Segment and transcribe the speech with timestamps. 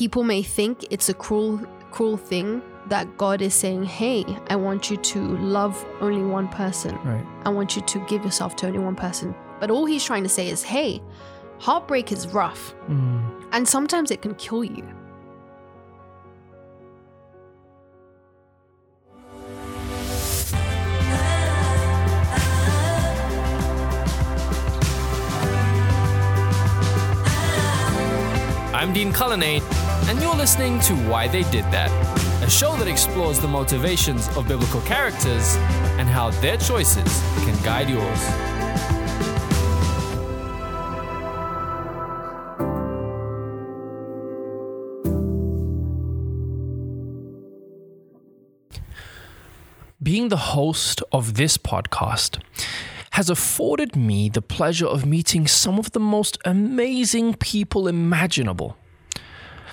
[0.00, 4.90] people may think it's a cruel, cruel thing that God is saying, "Hey, I want
[4.90, 5.18] you to
[5.56, 6.96] love only one person.
[7.04, 7.26] Right.
[7.44, 10.30] I want you to give yourself to only one person." But all he's trying to
[10.30, 11.02] say is, "Hey,
[11.58, 13.20] heartbreak is rough, Mm.
[13.52, 14.86] and sometimes it can kill you."
[28.72, 29.62] I'm Dean Cullinane,
[30.10, 31.88] and you're listening to Why They Did That,
[32.42, 35.54] a show that explores the motivations of biblical characters
[36.00, 38.20] and how their choices can guide yours.
[50.02, 52.42] Being the host of this podcast
[53.12, 58.76] has afforded me the pleasure of meeting some of the most amazing people imaginable.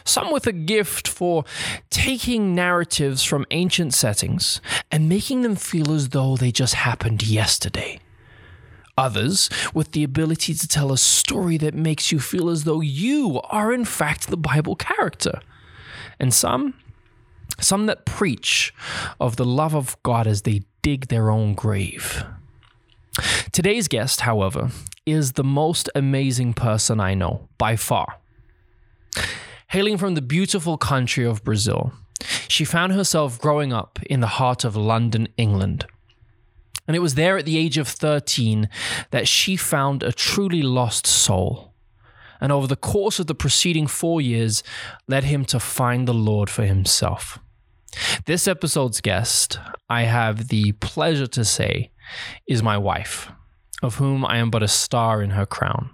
[0.08, 1.44] Some with a gift for
[1.90, 8.00] taking narratives from ancient settings and making them feel as though they just happened yesterday.
[8.98, 13.42] Others with the ability to tell a story that makes you feel as though you
[13.50, 15.42] are, in fact, the Bible character.
[16.22, 16.74] And some
[17.60, 18.74] some that preach
[19.20, 22.24] of the love of God as they dig their own grave.
[23.52, 24.70] Today's guest, however,
[25.06, 28.20] is the most amazing person I know by far.
[29.72, 31.92] Hailing from the beautiful country of Brazil,
[32.48, 35.86] she found herself growing up in the heart of London, England.
[36.88, 38.70] And it was there at the age of 13
[39.12, 41.74] that she found a truly lost soul.
[42.40, 44.64] And over the course of the preceding four years,
[45.06, 47.38] led him to find the Lord for himself.
[48.26, 51.92] This episode's guest, I have the pleasure to say,
[52.48, 53.32] is my wife,
[53.84, 55.90] of whom I am but a star in her crown.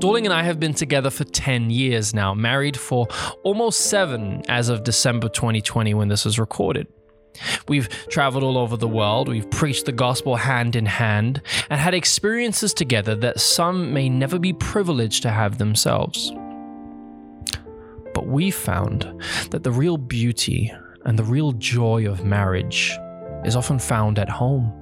[0.00, 3.06] Dorling and I have been together for 10 years now, married for
[3.42, 6.86] almost seven as of December 2020 when this was recorded.
[7.68, 11.92] We've traveled all over the world, we've preached the gospel hand in hand, and had
[11.92, 16.32] experiences together that some may never be privileged to have themselves.
[18.14, 20.72] But we found that the real beauty
[21.04, 22.90] and the real joy of marriage
[23.44, 24.72] is often found at home,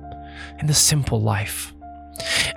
[0.60, 1.74] in the simple life.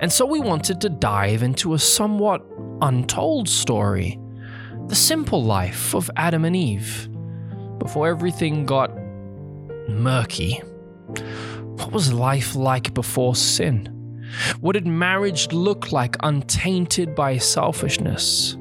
[0.00, 2.44] And so we wanted to dive into a somewhat
[2.80, 4.18] untold story
[4.88, 7.08] the simple life of Adam and Eve
[7.78, 8.90] before everything got
[9.88, 10.60] murky.
[11.76, 13.88] What was life like before sin?
[14.60, 18.54] What did marriage look like untainted by selfishness?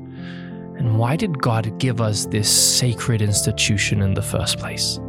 [0.77, 4.99] And why did God give us this sacred institution in the first place?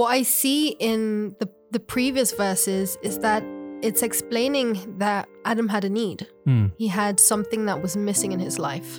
[0.00, 3.44] What I see in the, the previous verses is that
[3.82, 6.26] it's explaining that Adam had a need.
[6.46, 6.68] Hmm.
[6.78, 8.98] He had something that was missing in his life.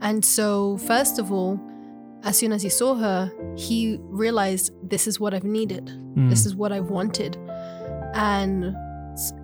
[0.00, 1.60] And so, first of all,
[2.24, 5.88] as soon as he saw her, he realized this is what I've needed.
[6.14, 6.30] Hmm.
[6.30, 7.36] This is what I've wanted.
[8.14, 8.74] And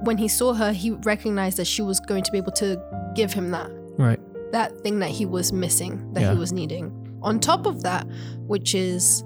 [0.00, 2.82] when he saw her, he recognized that she was going to be able to
[3.14, 4.18] give him that Right.
[4.50, 6.32] that thing that he was missing, that Yeah.
[6.32, 6.90] he was needing.
[7.22, 8.08] On top of that,
[8.48, 9.22] which is,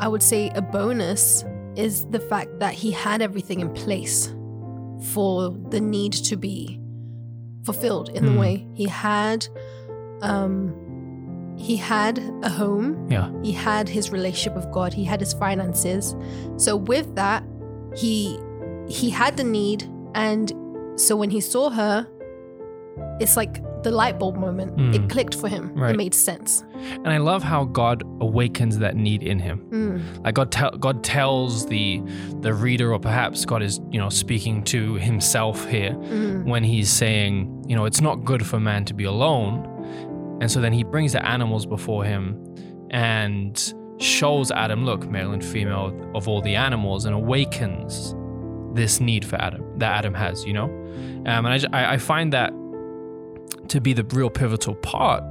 [0.00, 4.34] I would say, a bonus, is the fact that he had everything in place
[5.12, 6.80] for the need to be
[7.64, 8.32] fulfilled in Hmm.
[8.34, 9.46] the way he had.
[10.22, 13.06] Um, he had a home.
[13.10, 13.30] Yeah.
[13.42, 14.92] He had his relationship with God.
[14.92, 16.14] He had his finances.
[16.56, 17.42] So with that,
[17.94, 18.38] he
[18.88, 19.82] he had the need,
[20.14, 20.52] and
[20.94, 22.06] so when he saw her,
[23.20, 24.76] it's like the light bulb moment.
[24.76, 24.94] Mm.
[24.96, 25.72] It clicked for him.
[25.74, 25.94] Right.
[25.94, 26.64] It made sense.
[26.74, 29.60] And I love how God awakens that need in him.
[29.70, 30.24] Mm.
[30.24, 32.02] Like God, tell God tells the
[32.40, 36.44] the reader, or perhaps God is, you know, speaking to himself here Mm.
[36.46, 39.54] when he's saying, you know, it's not good for man to be alone.
[40.40, 42.42] And so then he brings the animals before him
[42.90, 48.14] and shows Adam, look, male and female of all the animals, and awakens
[48.74, 50.64] this need for Adam that Adam has, you know?
[51.26, 52.52] Um, and I, I find that
[53.70, 55.22] to be the real pivotal part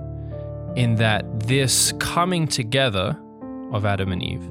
[0.76, 3.18] in that this coming together
[3.72, 4.50] of Adam and Eve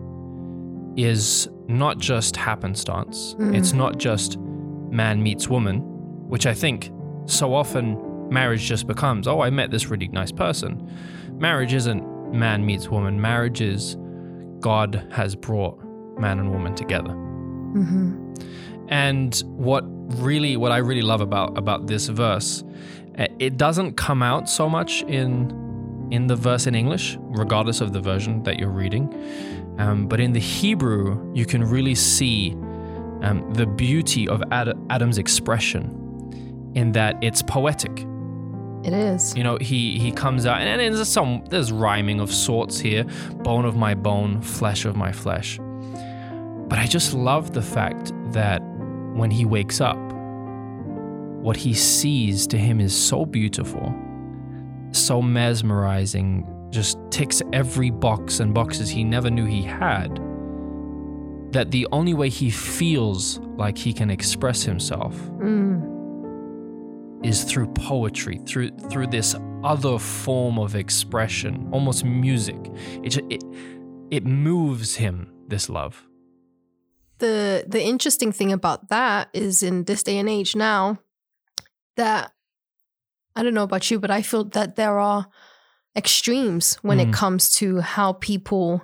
[0.97, 3.35] is not just happenstance.
[3.39, 3.55] Mhm.
[3.57, 4.39] It's not just
[4.91, 5.81] man meets woman,
[6.29, 6.91] which I think
[7.27, 7.99] so often
[8.31, 10.89] marriage just becomes, oh, I met this really nice person.
[11.39, 12.03] Marriage isn't
[12.33, 13.21] man meets woman.
[13.21, 13.97] Marriage is
[14.61, 15.79] God has brought
[16.19, 17.11] man and woman together.
[17.13, 18.13] hmm
[18.89, 19.85] And what
[20.23, 22.63] really, what I really love about about this verse,
[23.17, 28.01] it doesn't come out so much in in the verse in English, regardless of the
[28.01, 29.13] version that you're reading.
[29.79, 32.53] Um, but in the Hebrew, you can really see
[33.23, 38.07] um, the beauty of Ad- Adam's expression in that it's poetic.
[38.85, 39.35] It is.
[39.35, 43.05] You know, he he comes out, and, and there's some there's rhyming of sorts here,
[43.43, 45.59] bone of my bone, flesh of my flesh.
[46.69, 48.61] But I just love the fact that
[49.15, 49.97] when he wakes up,
[51.45, 53.95] what he sees to him is so beautiful,
[54.93, 60.19] so mesmerizing, just ticks every box and boxes he never knew he had.
[61.53, 65.83] That the only way he feels like he can express himself Mm.
[67.23, 72.57] is through poetry, through through this other form of expression, almost music.
[73.03, 73.45] It it,
[74.11, 75.31] it moves him.
[75.49, 76.07] This love.
[77.19, 80.99] the the interesting thing about that is in this day and age now
[81.97, 82.33] that
[83.37, 85.27] I don't know about you, but I feel that there are
[85.97, 87.09] extremes when Mm.
[87.09, 88.83] it comes to how people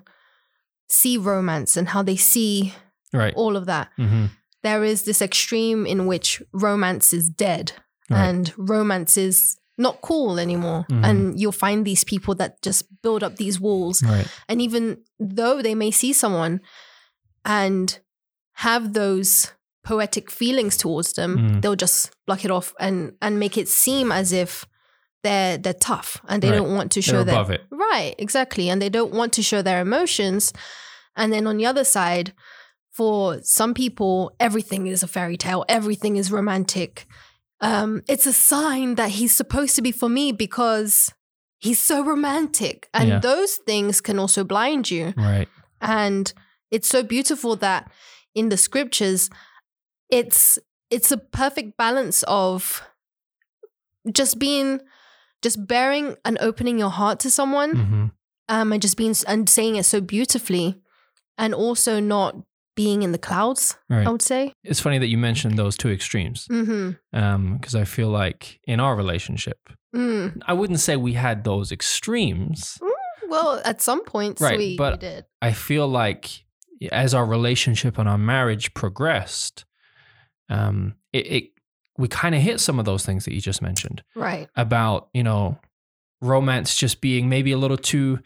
[0.89, 2.75] see romance and how they see
[3.13, 3.35] Right.
[3.37, 3.91] all of that.
[3.97, 4.27] hmm
[4.63, 7.73] There is this extreme in which romance is dead
[8.11, 8.29] Right.
[8.29, 10.85] and romance is not cool anymore.
[10.91, 11.05] Mhm.
[11.05, 14.29] And you'll find these people that just build up these walls Right.
[14.49, 16.61] and even though they may see someone
[17.45, 17.99] and
[18.57, 21.63] have those poetic feelings towards them, Mm.
[21.63, 24.67] they'll just block it off and and make it seem as if
[25.23, 26.57] they're they're tough and they Right.
[26.59, 27.63] don't want to They're show their above it.
[27.71, 30.53] right exactly and they don't want to show their emotions.
[31.17, 32.33] And then on the other side,
[32.93, 37.07] for some people, everything is a fairy tale, everything is romantic.
[37.61, 41.13] Um, it's a sign that he's supposed to be for me because
[41.59, 42.89] he's so romantic.
[42.95, 43.19] And Yeah.
[43.21, 45.13] those things can also blind you.
[45.17, 45.49] Right.
[45.81, 46.33] And
[46.71, 47.91] it's so beautiful that
[48.35, 49.29] in the scriptures,
[50.11, 50.59] it's
[50.91, 52.83] it's a perfect balance of
[54.13, 54.81] just being
[55.43, 58.07] just bearing and opening your heart to someone hmm
[58.49, 60.75] um, and just being and saying it so beautifully,
[61.39, 62.35] and also not
[62.75, 63.77] being in the clouds.
[63.89, 64.05] Right.
[64.05, 64.53] I would say.
[64.65, 67.53] It's funny that you mentioned those two extremes Mm-hmm.
[67.55, 69.59] because I feel like in our relationship,
[69.95, 70.41] Mm.
[70.47, 72.77] I wouldn't say we had those extremes.
[73.29, 75.27] Well, at some point Right, we, but- we did.
[75.41, 76.29] I feel like
[76.91, 79.65] as our relationship and our marriage progressed,
[80.51, 81.51] um, it, it
[81.99, 84.49] we kind of hit some of those things that you just mentioned Right.
[84.57, 85.59] about you know
[86.21, 88.19] romance just being maybe a little too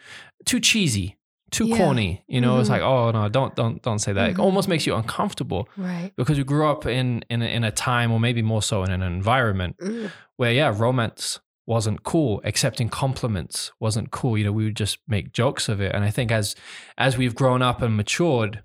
[0.45, 1.17] too cheesy,
[1.51, 1.77] too Yeah.
[1.77, 2.25] corny.
[2.27, 2.73] You know, it's Mhm.
[2.73, 4.31] like oh no, don't don't don't say that.
[4.31, 4.41] It Mhm.
[4.45, 6.13] almost makes you uncomfortable Right.
[6.17, 8.91] because we grew up in in a, in a time, or maybe more so in
[8.91, 10.11] an environment Mm.
[10.37, 12.43] where yeah, romance wasn't cool.
[12.45, 14.37] Accepting compliments wasn't cool.
[14.37, 15.95] You know, we would just make jokes of it.
[15.95, 16.55] And I think as
[16.99, 18.63] as we've grown up and matured,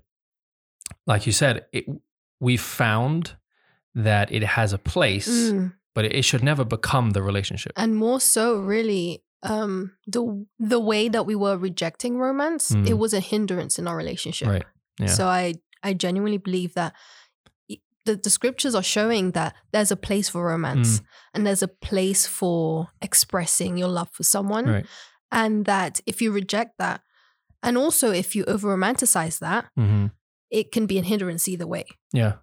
[1.06, 1.86] like you said, it,
[2.40, 3.36] we've found
[3.94, 5.72] that it has a place, Mm.
[5.94, 7.72] but it, should never become the relationship.
[7.76, 10.22] and more so really um the
[10.58, 12.86] the way that we were rejecting romance Mm.
[12.88, 14.64] it was a hindrance in our relationship Right.
[14.98, 15.06] Yeah.
[15.18, 16.92] so i i genuinely believe that
[18.06, 20.50] the, the scriptures are showing that there's a place for Mm.
[20.50, 21.02] romance
[21.34, 24.86] and there's a place for expressing your love for someone Right.
[25.32, 27.00] and that if you reject that
[27.62, 30.06] and also if you over romanticize that hmm
[30.50, 32.34] it can be a hindrance either way Yeah.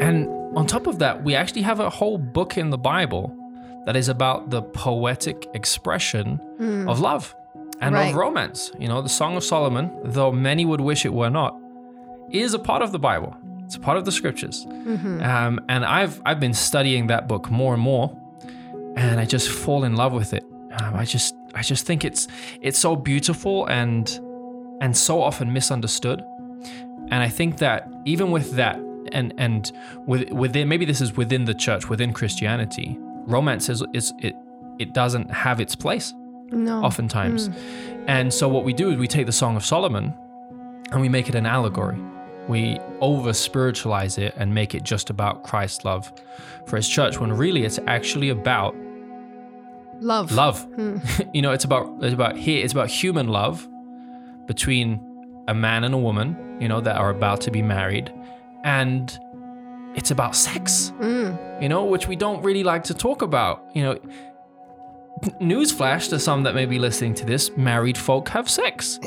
[0.00, 3.34] And on top of that, we actually have a whole book in the Bible
[3.86, 6.88] that is about the poetic expression Mm.
[6.90, 7.34] of love
[7.80, 8.10] and Right.
[8.10, 8.70] of romance.
[8.78, 11.56] You know, the Song of Solomon, though many would wish it were not,
[12.30, 13.34] is a part of the Bible.
[13.64, 14.66] It's a part of the scriptures.
[14.68, 15.24] Mhm.
[15.26, 18.10] Um, and I've I've been studying that book more and more,
[18.96, 20.44] and I just fall in love with it.
[20.78, 22.28] Um, I just I just think it's
[22.60, 24.20] it's so beautiful and
[24.80, 26.22] and so often misunderstood.
[27.10, 28.78] And I think that even with that,
[29.12, 29.70] and and
[30.06, 34.34] with, within maybe this is within the church, within Christianity, romance is, is it
[34.78, 36.12] it doesn't have its place
[36.50, 37.48] no oftentimes.
[37.48, 38.04] Mm.
[38.08, 40.14] And so what we do is we take the Song of Solomon
[40.90, 41.98] and we make it an allegory.
[42.48, 46.12] We over spiritualize it and make it just about Christ's love
[46.66, 48.74] for his church when really it's actually about
[50.00, 50.66] love love.
[50.72, 51.30] Mm.
[51.34, 53.68] you know, it's about it's about here it's about human love
[54.46, 55.00] between
[55.48, 58.12] a man and a woman, you know, that are about to be married
[58.64, 59.18] and
[59.94, 61.62] it's about sex Mm.
[61.62, 63.62] you know, which we don't really like to talk about.
[63.74, 63.98] You know,
[65.40, 68.98] newsflash to some that may be listening to this: married folk have sex.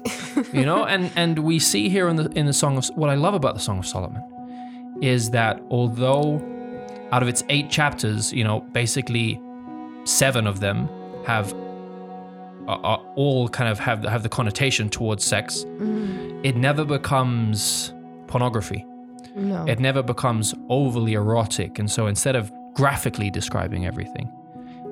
[0.54, 3.16] you know, and and we see here in the in the song of what I
[3.16, 4.24] love about the Song of Solomon
[5.02, 6.42] is that although
[7.12, 9.42] out of its eight chapters, you know, basically
[10.06, 10.88] seven of them
[11.26, 11.54] have
[12.68, 15.66] are, are all kind of have have the connotation towards sex.
[15.80, 16.46] Mm.
[16.46, 17.94] It never becomes
[18.28, 18.86] pornography
[19.36, 21.78] no it never becomes overly erotic.
[21.80, 24.32] And so instead of graphically describing everything,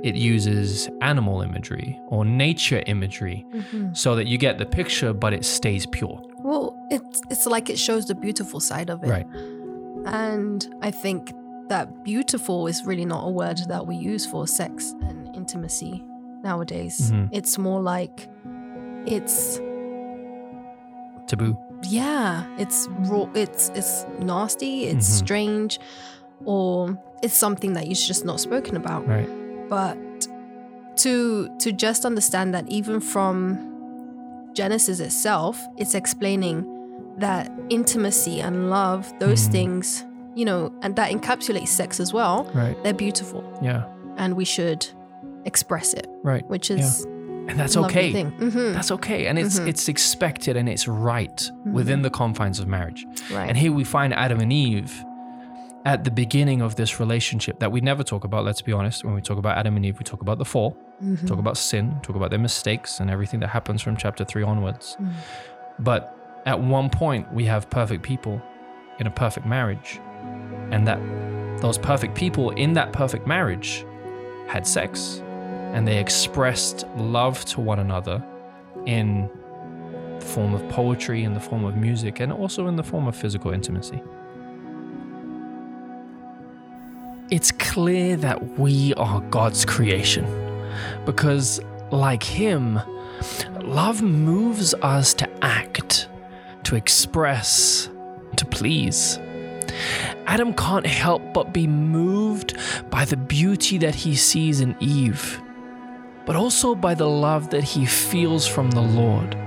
[0.03, 3.95] it uses animal imagery or nature imagery Mhm.
[3.95, 6.21] so that you get the picture, but it stays pure.
[6.39, 9.09] Well, it's it's like it shows the beautiful side of it.
[9.09, 9.27] Right.
[10.05, 11.31] And I think
[11.69, 16.03] that beautiful is really not a word that we use for sex and intimacy
[16.43, 17.11] nowadays.
[17.11, 17.29] Mhm.
[17.31, 18.27] It's more like
[19.05, 19.59] it's
[21.27, 21.57] Taboo.
[21.83, 25.23] Yeah, it's raw, it's it's nasty, it's Mhm.
[25.23, 25.79] strange,
[26.45, 29.07] or it's something that is just not spoken about.
[29.07, 29.29] Right.
[29.69, 29.97] But
[30.97, 33.57] to to just understand that even from
[34.53, 36.65] Genesis itself, it's explaining
[37.17, 39.51] that intimacy and love, those Mhm.
[39.51, 42.75] things, you know, and that encapsulates sex as well, Right.
[42.83, 43.83] they're beautiful Yeah.
[44.17, 44.87] and we should
[45.45, 46.47] express it, Right.
[46.49, 47.05] which is
[47.47, 48.11] And that's okay.
[48.13, 48.73] Mhm.
[48.73, 49.27] That's okay.
[49.27, 49.67] And it's Mhm.
[49.67, 53.05] it's expected and it's right within the confines of marriage.
[53.31, 53.47] right.
[53.49, 55.03] And here we find Adam and Eve
[55.85, 59.03] at the beginning of this relationship that we never talk about, let's be honest.
[59.03, 61.27] When we talk about Adam and Eve, we talk about the fall, Mhm.
[61.27, 64.95] talk about sin, talk about their mistakes and everything that happens from chapter 3 onwards.
[65.01, 65.09] Mm.
[65.79, 68.41] But at one point we have perfect people
[68.99, 69.99] in a perfect marriage.
[70.71, 70.99] And that
[71.61, 73.85] those perfect people in that perfect marriage
[74.47, 75.21] had sex
[75.73, 78.23] and they expressed love to one another
[78.85, 79.29] in
[80.19, 83.15] the form of poetry, in the form of music, and also in the form of
[83.15, 84.01] physical intimacy.
[87.31, 90.25] It's clear that we are God's creation
[91.05, 91.59] because,
[91.91, 92.79] like Him,
[93.61, 96.07] love moves us to act,
[96.63, 97.89] to express,
[98.35, 99.19] to please.
[100.27, 102.55] Adam can't help but be moved
[102.89, 105.41] by the beauty that he sees in Eve,
[106.25, 109.37] but also by the love that he feels from the Lord.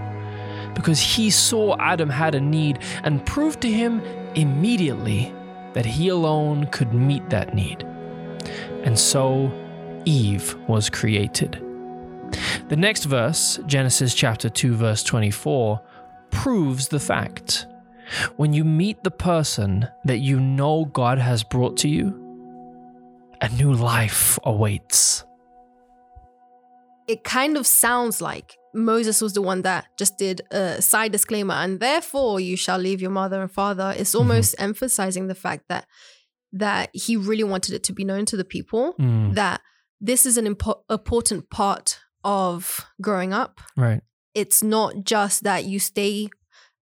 [0.74, 4.02] Because he saw Adam had a need and proved to him
[4.34, 5.32] immediately
[5.72, 7.82] that he alone could meet that need.
[8.84, 9.50] And so
[10.04, 11.62] Eve was created.
[12.68, 15.80] The next verse, Genesis chapter 2, verse 24,
[16.30, 17.66] proves the fact.
[18.36, 22.22] When you meet the person that you know God has brought to you,
[23.40, 25.25] a new life awaits.
[27.08, 31.54] It kind of sounds like Moses was the one that just did a side disclaimer,
[31.54, 33.94] and therefore you shall leave your mother and father.
[33.96, 35.86] It's almost emphasizing the fact that
[36.52, 39.60] that he really wanted it to be known to the people Mm, that
[40.00, 43.60] this is an impo- important part of growing up.
[43.76, 44.00] right.
[44.34, 46.28] It's not just that you stay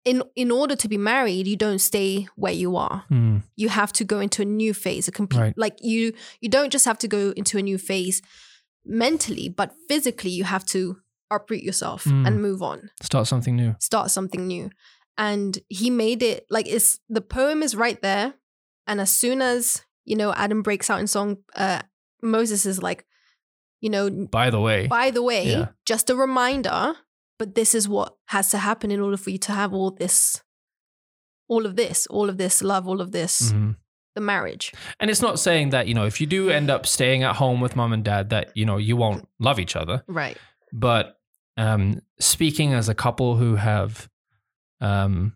[0.05, 3.05] in in order to be married, you don't stay where you are.
[3.11, 5.57] Mm, You have to go into a new phase, a complete Right.
[5.57, 8.21] like you you don't just have to go into a new phase
[8.85, 10.97] mentally, but physically you have to
[11.31, 12.27] uproot yourself Mm.
[12.27, 13.75] and move on, start something new.
[13.79, 14.69] start something new.
[15.17, 18.33] And he made it like it's the poem is right there.
[18.87, 21.81] And as soon as, you know, Adam breaks out in song, uh
[22.21, 23.05] Moses is like,
[23.81, 25.67] you know, By the way, by the way, Yeah.
[25.85, 26.95] just a reminder,
[27.39, 30.41] but this is what has to happen in order for you to have all this,
[31.47, 33.75] all of this, all of this love, all of this, Mhm.
[34.15, 34.71] The marriage.
[34.99, 37.59] and it's not saying that, you know, if you do end up staying at home
[37.61, 40.03] with mom and dad, that, you know, you won't love each other.
[40.07, 40.37] Right.
[40.71, 41.17] But
[41.57, 44.09] um, speaking as a couple who have
[44.81, 45.33] um,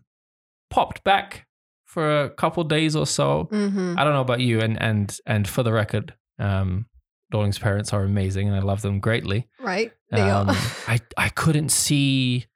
[0.70, 1.46] popped back
[1.84, 3.94] for a couple days or so, Mm-hmm.
[3.98, 6.86] I don't know about you, and and and for the record, um,
[7.32, 9.48] Dorling's parents are amazing, and I love them greatly.
[9.60, 9.92] Right.
[10.10, 10.56] They Um, are.
[10.88, 12.46] I I couldn't see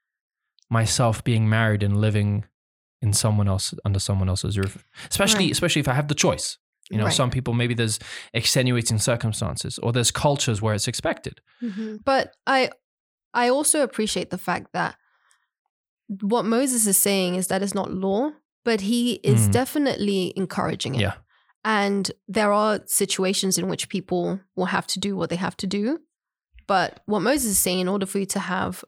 [0.71, 2.45] myself being married and living
[3.03, 5.53] in someone else under someone else's roof, especially Right.
[5.53, 6.59] especially if I have the choice.
[6.91, 7.15] You know, Right.
[7.15, 7.99] some people maybe there's
[8.35, 11.41] extenuating circumstances or there's cultures where it's expected.
[11.63, 12.05] Mhm.
[12.05, 12.71] But I,
[13.35, 14.97] I also appreciate the fact that
[16.21, 18.33] what Moses is saying is that it's not law,
[18.65, 19.53] but he is Mm.
[19.53, 21.01] definitely encouraging it.
[21.01, 21.15] Yeah.
[21.65, 25.67] And there are situations in which people will have to do what they have to
[25.67, 26.01] do.
[26.67, 28.85] But what Moses is saying, in order for you to have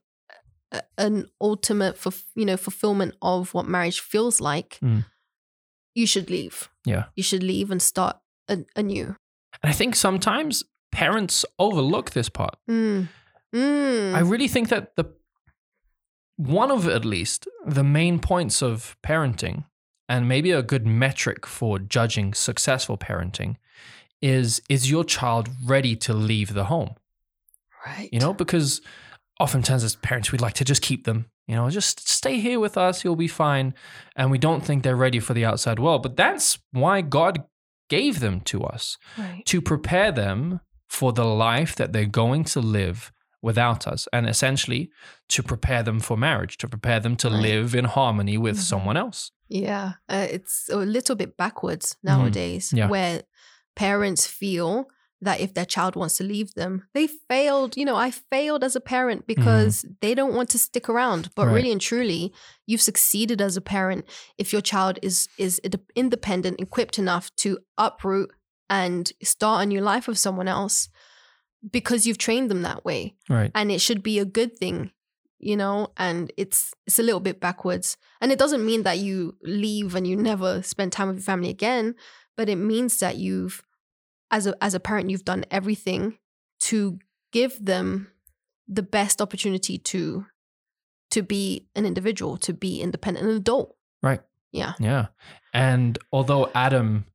[0.98, 5.04] an ultimate, for, you know, fulfillment of what marriage feels like, Mm.
[5.94, 6.68] you should leave.
[6.84, 7.04] Yeah.
[7.16, 8.16] You should leave and start
[8.48, 9.16] a- anew.
[9.62, 12.56] And I think sometimes parents overlook this part.
[12.68, 13.08] Mm.
[13.54, 14.14] Mm.
[14.14, 15.04] I really think that the
[16.36, 19.64] one of at least the main points of parenting
[20.08, 23.56] and maybe a good metric for judging successful parenting
[24.20, 26.94] is is your child ready to leave the home
[27.86, 28.08] right.
[28.12, 28.80] you know because
[29.40, 32.76] oftentimes as parents we'd like to just keep them you know just stay here with
[32.78, 33.74] us you'll be fine
[34.16, 37.42] and we don't think they're ready for the outside world but that's why god
[37.90, 39.42] gave them to us Right.
[39.46, 43.12] to prepare them for the life that they're going to live
[43.42, 44.88] without us and essentially
[45.28, 47.42] to prepare them for marriage to prepare them to Right.
[47.42, 48.60] live in harmony with Mhm.
[48.60, 52.88] someone else Yeah, uh, it's a little bit backwards nowadays, Yeah.
[52.88, 53.22] where
[53.76, 54.86] parents feel
[55.24, 57.76] that if their child wants to leave them, they failed.
[57.76, 59.34] You know, I failed as a parent mm-hmm.
[59.34, 61.30] because they don't want to stick around.
[61.34, 61.54] But Right.
[61.54, 62.32] really and truly,
[62.66, 64.04] you've succeeded as a parent
[64.38, 65.60] if your child is is
[65.94, 68.30] independent, equipped enough to uproot
[68.70, 70.88] and start a new life with someone else
[71.70, 73.50] because you've trained them that way Right.
[73.54, 74.90] and it should be a good thing
[75.38, 79.36] you know and it's it's a little bit backwards and it doesn't mean that you
[79.42, 81.94] leave and you never spend time with your family again
[82.36, 83.62] but it means that you've
[84.30, 86.18] as a as a parent you've done everything
[86.60, 86.98] to
[87.32, 88.08] give them
[88.68, 90.26] the best opportunity to
[91.10, 94.20] to be an individual to be independent an adult Right.
[94.52, 95.06] yeah Yeah.
[95.52, 97.06] And although Adam,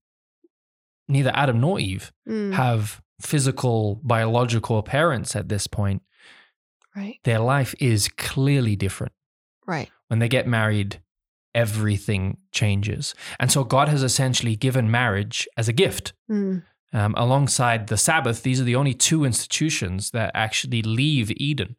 [1.07, 6.01] neither Adam nor Eve Mm, have physical, biological parents at this point,
[6.95, 9.13] right their life is clearly different.
[9.67, 11.01] right When they get married,
[11.53, 13.13] everything changes.
[13.39, 16.13] And so God has essentially given marriage as a gift.
[16.31, 21.75] Mm, Um, alongside the Sabbath, these are the only two institutions that actually leave Eden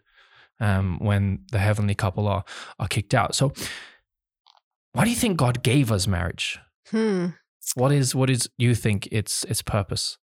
[0.61, 2.45] um, when the heavenly couple are,
[2.79, 3.35] are kicked out.
[3.35, 3.53] So,
[4.93, 6.59] why do you think God gave us marriage?
[6.91, 7.27] hmm.
[7.75, 10.19] What is what is you think its its purpose?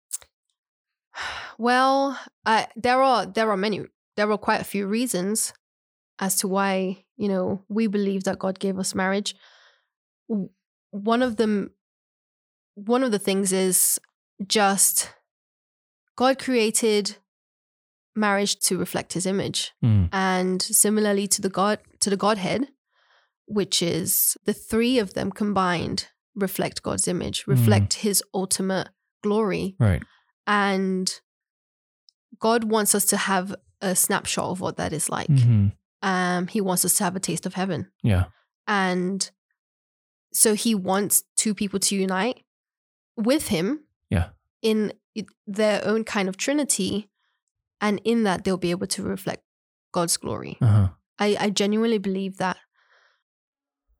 [1.57, 5.53] Well, uh, there are there are many there are quite a few reasons
[6.19, 9.35] as to why you know we believe that God gave us marriage.
[10.91, 11.71] One of them,
[12.73, 13.99] one of the things is
[14.47, 15.11] just
[16.15, 17.17] God created
[18.15, 22.69] marriage to reflect His image, Mm, and similarly to the God to the Godhead,
[23.45, 28.89] which is the three of them combined reflect God's image, reflect His ultimate
[29.23, 30.03] glory right.
[30.45, 31.19] and
[32.39, 35.27] God wants us to have a snapshot of what that is like.
[35.29, 35.71] Mhm.
[36.01, 38.25] Um, he wants us to have a taste of heaven, Yeah.
[38.67, 39.29] and
[40.33, 42.43] so He wants two people to unite
[43.17, 43.84] with Him.
[44.09, 44.29] Yeah.
[44.61, 44.93] In
[45.47, 47.09] their own kind of Trinity,
[47.81, 49.43] and in that they'll be able to reflect
[49.91, 50.57] God's glory.
[50.61, 50.87] Uh huh.
[51.19, 52.57] I, I genuinely believe that.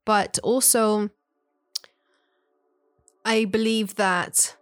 [0.04, 1.10] But also,
[3.24, 4.56] I believe that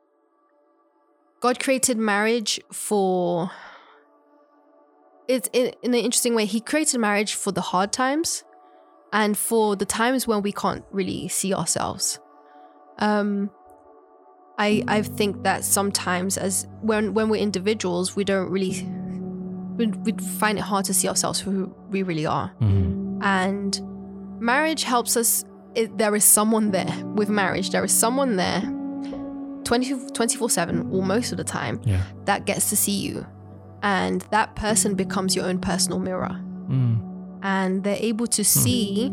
[1.40, 3.50] God created marriage for.
[5.26, 6.44] It's in, in an interesting way.
[6.44, 8.44] He created marriage for the hard times
[9.12, 12.20] and for the times when we can't really see ourselves.
[12.98, 13.50] Um,
[14.58, 18.86] I I think that sometimes as when when we're individuals, we don't really
[19.76, 22.48] we, we find it hard to see ourselves for who we really are.
[22.60, 23.80] hmm And
[24.40, 25.44] marriage helps us.
[25.74, 27.70] It, there is someone there with marriage.
[27.70, 28.62] There is someone there
[29.64, 32.02] 24 7 or most of the time Yeah.
[32.26, 33.26] that gets to see you.
[33.82, 36.38] And that person becomes your own personal mirror.
[36.68, 37.00] Mm.
[37.42, 39.10] And they're able to see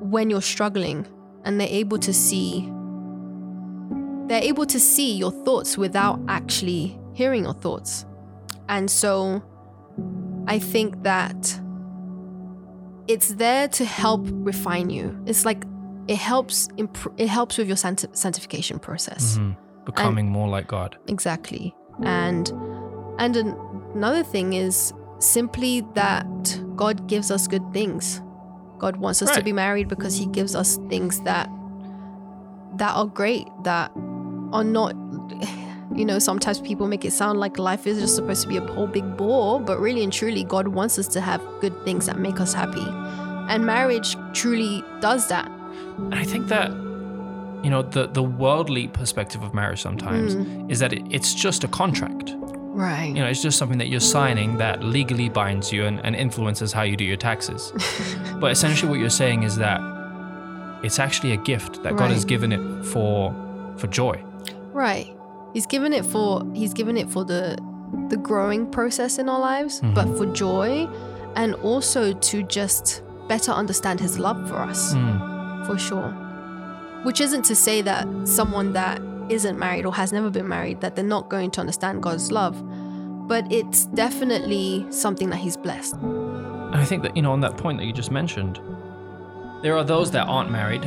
[0.00, 1.06] when you're struggling
[1.44, 2.70] and they're able to see
[4.32, 8.06] they're able to see your thoughts without actually hearing your thoughts.
[8.68, 9.42] And so
[10.46, 11.60] I think that
[13.08, 15.22] it's there to help refine you.
[15.26, 15.64] It's like
[16.08, 19.36] it helps imp- it helps with your sancti- sanctification process.
[19.38, 19.56] Mhm.
[19.84, 20.96] Becoming more like God.
[21.08, 21.74] Exactly.
[22.02, 22.50] And
[23.18, 23.56] and an-
[23.94, 28.22] another thing is simply that God gives us good things.
[28.78, 31.50] God wants us to be married because he gives us things that
[32.78, 33.92] that are great that
[34.52, 34.94] are not
[35.94, 38.60] you know sometimes people make it sound like life is just supposed to be a
[38.72, 42.18] whole big bore but really and truly God wants us to have good things that
[42.18, 42.86] make us happy.
[43.48, 45.46] And marriage truly does that.
[45.98, 50.70] And I think that, you know, the, the worldly perspective of marriage sometimes Mm.
[50.70, 52.34] is that it, it's just a contract.
[52.74, 53.08] Right.
[53.08, 56.72] You know, it's just something that you're signing that legally binds you and, and influences
[56.72, 57.72] how you do your taxes.
[58.40, 59.80] but essentially, what you're saying is that
[60.82, 63.34] it's actually a gift that God has given it for
[63.76, 64.22] for joy.
[64.72, 65.14] Right.
[65.52, 67.58] He's given it for he's given it for the
[68.08, 69.94] the growing process in our lives, Mhm.
[69.94, 70.88] but for joy
[71.36, 76.10] and also to just better understand his love for us, Mm, for sure.
[77.04, 80.94] Which isn't to say that someone that isn't married or has never been married that
[80.96, 82.56] they're not going to understand God's love,
[83.28, 85.94] but it's definitely something that he's blessed.
[86.72, 88.58] I think that you know, on that point that you just mentioned,
[89.62, 90.82] there are those that aren't married,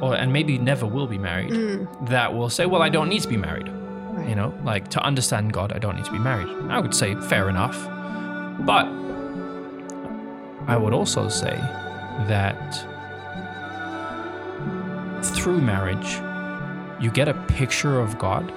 [0.00, 3.22] or and maybe never will be married, Mm, that will say, "Well, I don't need
[3.22, 4.28] to be married." right.
[4.28, 6.48] You know, like to understand God, I don't need to be married.
[6.70, 7.76] I would say fair enough.
[8.60, 8.86] But
[10.66, 11.56] I would also say
[12.26, 12.58] that
[15.22, 16.20] through marriage,
[17.00, 18.48] you get a picture of God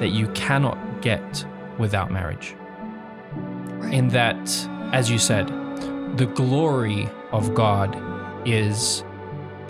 [0.00, 1.44] that you cannot get
[1.78, 2.54] without marriage.
[3.78, 3.94] Right.
[3.94, 4.38] In that,
[4.92, 5.48] as you said,
[6.16, 7.96] the glory of God
[8.46, 9.04] is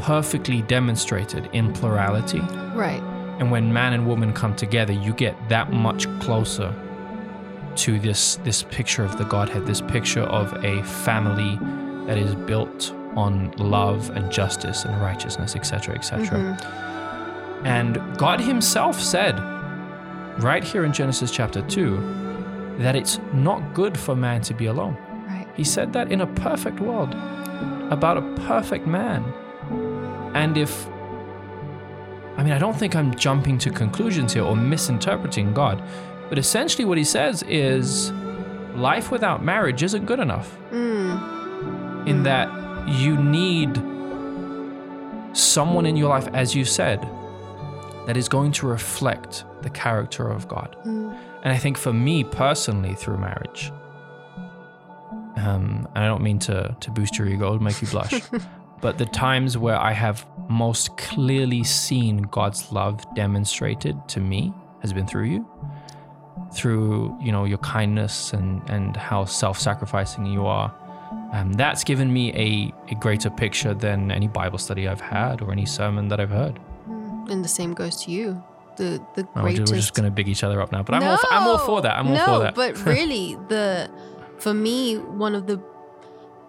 [0.00, 2.40] perfectly demonstrated in plurality
[2.74, 3.02] right.
[3.40, 6.74] And when man and woman come together, you get that much closer
[7.76, 11.58] to this this picture of the Godhead, this picture of a family
[12.06, 16.38] that is built on love and justice and righteousness, etc., etc.
[16.38, 17.66] Mhm.
[17.66, 19.38] And God Himself said,
[20.42, 24.96] right here in Genesis chapter 2, that it's not good for man to be alone.
[25.26, 25.46] Right.
[25.56, 27.14] He said that in a perfect world
[27.90, 29.24] about a perfect man.
[30.34, 30.86] And if,
[32.36, 35.82] I mean, I don't think I'm jumping to conclusions here or misinterpreting God,
[36.28, 38.12] but essentially what he says is
[38.74, 42.06] life without marriage isn't good enough Mm.
[42.06, 42.48] in that
[42.88, 43.76] you need
[45.32, 47.00] someone in your life, as you said,
[48.06, 50.76] that is going to reflect the character of God.
[50.84, 51.16] Mm.
[51.42, 53.72] And I think for me personally, through marriage,
[55.36, 58.12] um, and I don't mean to, to boost your ego, it'll make you blush,
[58.80, 64.92] but the times where I have most clearly seen God's love demonstrated to me has
[64.92, 65.46] been through you,
[66.52, 70.74] through you know your kindness and and how self-sacrificing you are.
[71.32, 75.52] Um, that's given me a, a greater picture than any Bible study I've had or
[75.52, 76.58] any sermon that I've heard.
[76.88, 77.30] Mm.
[77.30, 78.42] And the same goes to you.
[78.76, 81.16] The the Oh, we're just going to big each other up now, but I'm all
[81.16, 81.96] for, I'm all for that.
[81.96, 82.54] I'm all for that.
[82.54, 83.90] but really, the
[84.38, 85.60] for me, one of the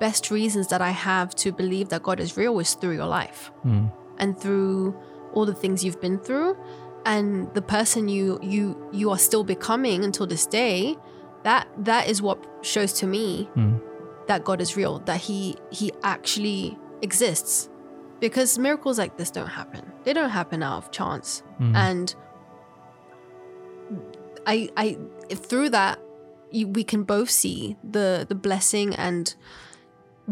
[0.02, 3.52] best reasons that I have to believe that God is real is through your life
[3.64, 4.96] Mm, and through
[5.34, 6.58] all the things you've been through,
[7.06, 10.98] and the person you you you are still becoming until this day.
[11.44, 13.82] That that is what shows to me mm,
[14.28, 15.00] that God is real.
[15.10, 17.70] That he he actually exists.
[18.20, 19.84] Because miracles like this don't happen.
[20.04, 21.76] They don't happen out of chance mm.
[21.76, 22.16] and
[24.46, 24.98] i i
[25.30, 26.00] if through that
[26.52, 29.36] you, we can both see the the blessing and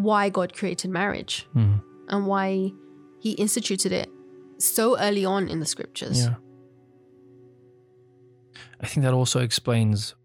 [0.03, 2.71] why god created marriage Mm, and why
[3.19, 4.09] he instituted it
[4.57, 6.35] so early on in the scriptures yeah.
[8.81, 10.15] I think that also explains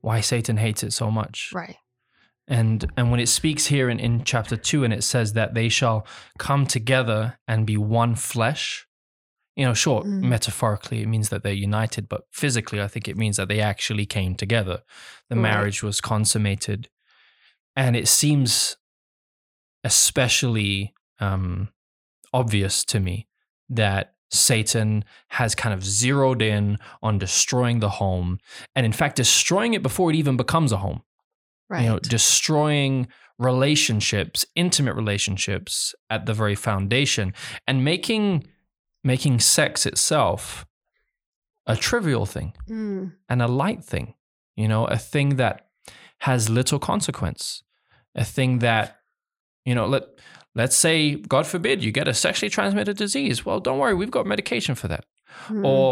[0.00, 1.50] why Satan hates it so much.
[1.54, 1.76] right
[2.48, 5.68] And and when it speaks here in, in chapter two and it says that they
[5.68, 6.06] shall
[6.38, 8.86] come together and be one flesh,
[9.54, 10.22] you know, sure, Mm.
[10.22, 14.06] metaphorically it means that they're united, but physically I think it means that they actually
[14.06, 14.82] came together.
[15.28, 15.42] The Right.
[15.42, 16.88] marriage was consummated.
[17.76, 18.76] And it seems
[19.84, 21.68] especially um,
[22.32, 23.28] obvious to me
[23.68, 28.38] that Satan has kind of zeroed in on destroying the home
[28.74, 31.02] and in fact destroying it before it even becomes a home.
[31.68, 33.08] Right you know destroying
[33.38, 37.32] relationships intimate relationships at the very foundation
[37.66, 38.46] and making
[39.02, 40.66] making sex itself
[41.66, 44.14] a trivial thing Mm, and a light thing
[44.54, 45.61] you know a thing that
[46.28, 47.62] has little consequence.
[48.14, 48.86] A thing that
[49.64, 50.04] you know let
[50.54, 53.44] let's say god forbid you get a sexually transmitted disease.
[53.46, 55.04] Well don't worry we've got medication for that.
[55.48, 55.84] Mm, or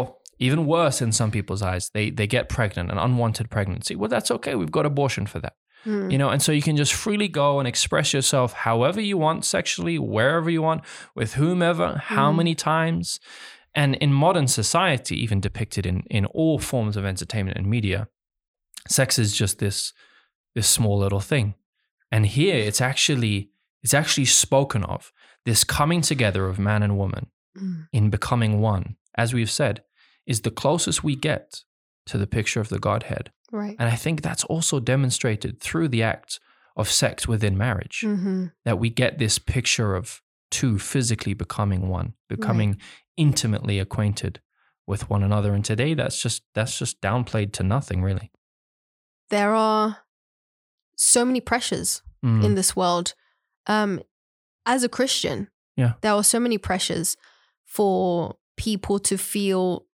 [0.47, 3.95] even worse in some people's eyes they they get pregnant an unwanted pregnancy.
[3.95, 5.53] Well that's okay we've got abortion for that.
[5.85, 9.17] Mm, you know and so you can just freely go and express yourself however you
[9.17, 10.81] want sexually wherever you want
[11.15, 12.35] with whomever how Mm.
[12.41, 13.19] many times.
[13.73, 17.99] And in modern society even depicted in in all forms of entertainment and media
[18.97, 19.93] sex is just this
[20.55, 21.55] this small little thing.
[22.11, 23.49] And here it's actually
[23.83, 25.11] it's actually spoken of
[25.45, 28.95] this coming together of man and woman mm, in becoming one.
[29.15, 29.83] As we've said
[30.25, 31.63] is the closest we get
[32.05, 33.31] to the picture of the godhead.
[33.51, 33.75] Right.
[33.79, 36.39] And I think that's also demonstrated through the act
[36.77, 42.13] of sex within marriage, hmm that we get this picture of two physically becoming one,
[42.29, 42.77] becoming
[43.17, 44.39] intimately acquainted
[44.87, 45.53] with one another.
[45.53, 48.31] And today that's just that's just downplayed to nothing really.
[49.29, 49.97] there are
[51.01, 53.15] so many pressures Mm, in this world.
[53.65, 53.99] Um,
[54.67, 55.93] as a Christian, Yeah.
[56.01, 57.17] there are so many pressures
[57.65, 59.87] for people to feel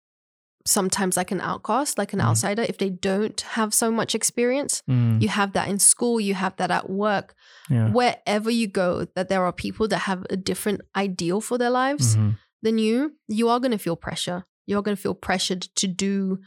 [0.65, 2.25] sometimes like an outcast, like an Mhm.
[2.29, 4.81] outsider, if they don't have so much experience.
[4.89, 7.35] mm, You have that in school, you have that at work,
[7.69, 7.91] yeah.
[7.91, 12.15] wherever you go, that there are people that have a different ideal for their lives
[12.17, 14.45] Mhm, than you, you are going to feel pressure.
[14.65, 16.39] You're going to feel pressured to do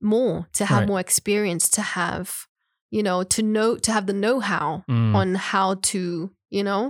[0.00, 0.88] more, to have Right.
[0.88, 2.46] more experience, to have,
[2.94, 5.14] you know, to know, to have the know how mm.
[5.14, 6.82] on how to, you know,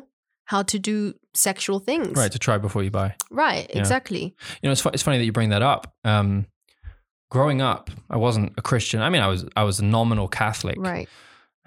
[0.44, 2.14] how to do sexual things.
[2.16, 3.14] Right, to try before you buy.
[3.30, 3.78] Right, Yeah.
[3.80, 4.22] exactly.
[4.60, 5.94] You know, it's, fu- it's funny that you bring that up.
[6.04, 6.46] Um,
[7.30, 9.00] growing up, I wasn't a Christian.
[9.00, 10.76] I mean, I was I was a nominal Catholic.
[10.78, 11.08] Right.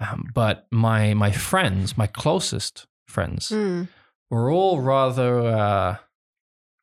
[0.00, 3.88] Um, but my my friends, my closest friends, Mm,
[4.30, 5.96] were all rather uh,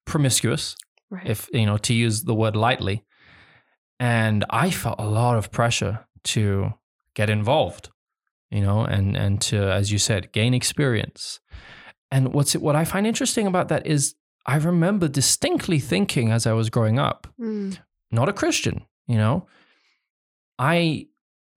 [0.05, 0.75] promiscuous,
[1.09, 1.25] right.
[1.25, 3.05] if you know to use the word lightly.
[3.99, 6.73] And I felt a lot of pressure to
[7.15, 7.89] get involved,
[8.51, 11.39] you know, and and to, as you said, gain experience.
[12.11, 16.45] And what's it, what I find interesting about that is I remember distinctly thinking as
[16.45, 17.79] I was growing up, Mm.
[18.11, 19.47] not a Christian, you know,
[20.59, 21.07] I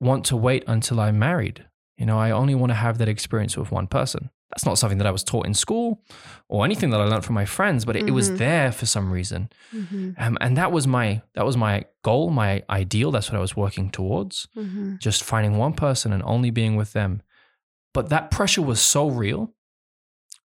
[0.00, 1.66] want to wait until I'm married.
[1.98, 4.30] You know, I only want to have that experience with one person.
[4.50, 6.02] That's not something that I was taught in school
[6.48, 8.38] or anything that I learned from my friends, but it, it was Mhm.
[8.38, 9.50] there for some reason.
[9.74, 10.14] Mhm.
[10.16, 13.10] Um, and that was my that was my goal, my ideal.
[13.10, 14.48] That's what I was working towards.
[14.56, 14.98] Mhm.
[15.00, 17.20] Just finding one person and only being with them.
[17.92, 19.52] But that pressure was so real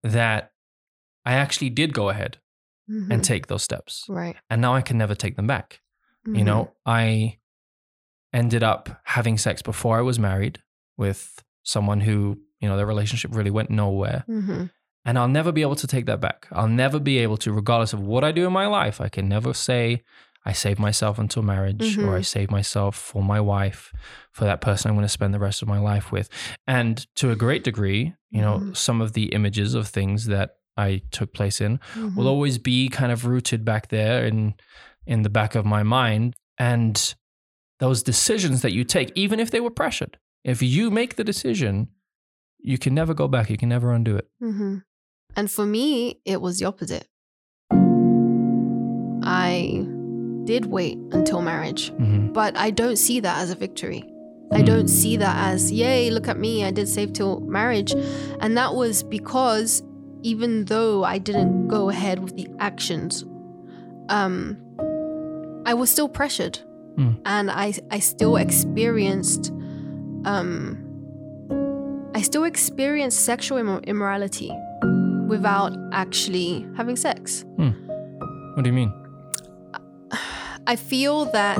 [0.05, 0.53] that
[1.25, 2.39] I actually did go ahead
[2.89, 3.23] and Mhm.
[3.23, 4.05] take those steps.
[4.09, 4.37] right.
[4.49, 5.81] And now I can never take them back.
[6.27, 7.39] You know, I
[8.35, 10.63] ended up having sex before I was married
[10.99, 14.25] with someone who, you know, their relationship really went nowhere.
[14.27, 14.65] hmm
[15.05, 16.47] And I'll never be able to take that back.
[16.53, 19.27] I'll never be able to, regardless of what I do in my life, I can
[19.29, 20.03] never say
[20.45, 22.27] I saved myself until marriage or I Mhm.
[22.27, 23.93] saved myself for my wife,
[24.33, 26.29] for that person I'm going to spend the rest of my life with.
[26.67, 28.77] And to a great degree, you know, Mhm.
[28.77, 31.81] some of the images of things that I took place in
[32.15, 34.55] will always be kind of rooted back there in
[35.07, 37.15] in the back of my mind and
[37.79, 41.89] those decisions that you take even if they were pressured if you make the decision
[42.61, 44.77] you can never go back you can never undo it hmm
[45.37, 47.07] And for me, it was the opposite.
[49.23, 49.87] I
[50.45, 52.33] did wait until marriage, Mhm.
[52.33, 54.03] but I don't see that as a victory.
[54.51, 57.95] I don't see that as, yay, look at me, I did save till marriage.
[58.41, 59.83] And that was because
[60.23, 63.25] even though I didn't go ahead with the actions,
[64.09, 64.57] um,
[65.67, 66.59] I was still pressured.
[66.97, 67.21] Mm.
[67.27, 69.53] And I, I still experienced,
[70.25, 74.51] um, I still experience sexual immor- immorality
[75.29, 77.45] without actually having sex.
[77.57, 78.93] what do you mean
[80.67, 81.59] I feel that,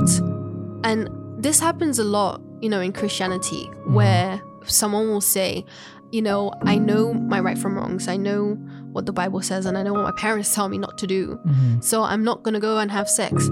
[0.85, 1.09] and
[1.43, 5.65] this happens a lot, you know, in Christianity, where someone will say,
[6.13, 8.07] you know, I know my right from wrongs.
[8.07, 8.55] I know
[8.93, 11.39] what the Bible says, and I know what my parents tell me not to do.
[11.47, 11.83] Mhm.
[11.83, 13.49] So I'm not gonna go and have sex.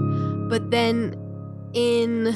[0.49, 1.15] But then,
[1.73, 2.35] in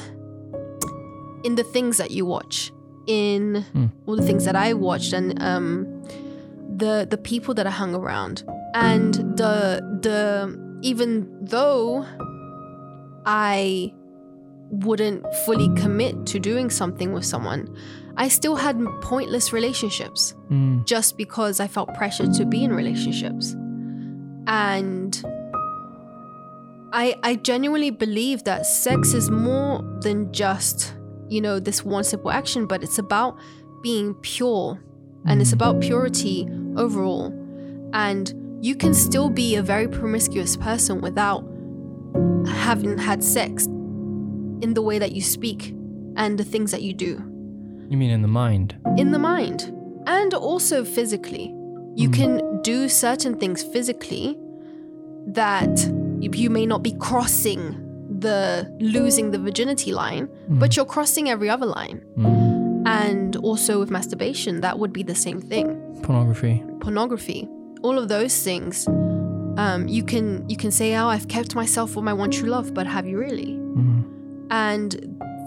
[1.43, 2.71] in the things that you watch,
[3.07, 3.85] in Hmm.
[4.05, 5.85] all the things that I watched, and um,
[6.77, 8.43] the the people that I hung around,
[8.75, 10.19] and the the
[10.81, 12.05] even though
[13.25, 13.93] I
[14.71, 17.67] wouldn't fully commit to doing something with someone,
[18.17, 20.85] I still had pointless relationships Mm.
[20.85, 23.55] just because I felt pressured to be in relationships.
[24.47, 25.21] And
[26.93, 30.93] I I genuinely believe that sex is more than just,
[31.31, 33.37] you know, this one simple action, but it's about
[33.81, 34.79] being pure
[35.25, 35.59] and it's Mm.
[35.59, 37.33] about purity overall.
[37.93, 41.43] And you can still be a very promiscuous person without
[42.45, 43.65] having had sex
[44.61, 45.73] in the way that you speak
[46.17, 47.21] and the things that you do
[47.89, 49.71] you mean in the mind in the mind
[50.07, 51.53] and also physically.
[51.95, 52.13] You Mhm.
[52.13, 54.37] can do certain things physically
[55.27, 55.75] that
[56.21, 57.63] you may not be crossing
[58.21, 62.03] the losing the virginity line, but you're crossing every other line.
[62.17, 62.87] Mm.
[62.87, 65.67] And also with masturbation, that would be the same thing.
[66.03, 67.47] pornography Pornography,
[67.83, 68.87] all of those things.
[69.57, 72.73] Um, you can you can say, "Oh, I've kept myself for my one true love,"
[72.73, 73.51] but have you really?
[73.79, 74.03] Mhm.
[74.49, 74.89] And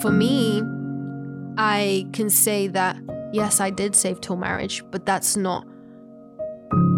[0.00, 0.62] for me,
[1.58, 2.96] I can say that
[3.32, 5.66] yes, I did save till marriage, but that's not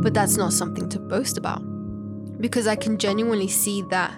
[0.03, 1.62] but that's not something to boast about.
[2.41, 4.12] Because I can genuinely see that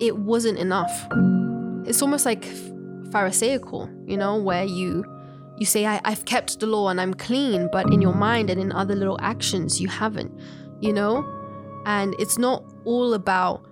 [0.00, 0.92] it wasn't enough.
[1.86, 2.44] It's almost like
[3.10, 5.04] pharisaical, you know, where you
[5.58, 8.60] you say I, I've kept the law and I'm clean, but in your mind and
[8.60, 10.30] in other little actions you haven't,
[10.80, 11.24] you know?
[11.86, 13.64] And it's not all about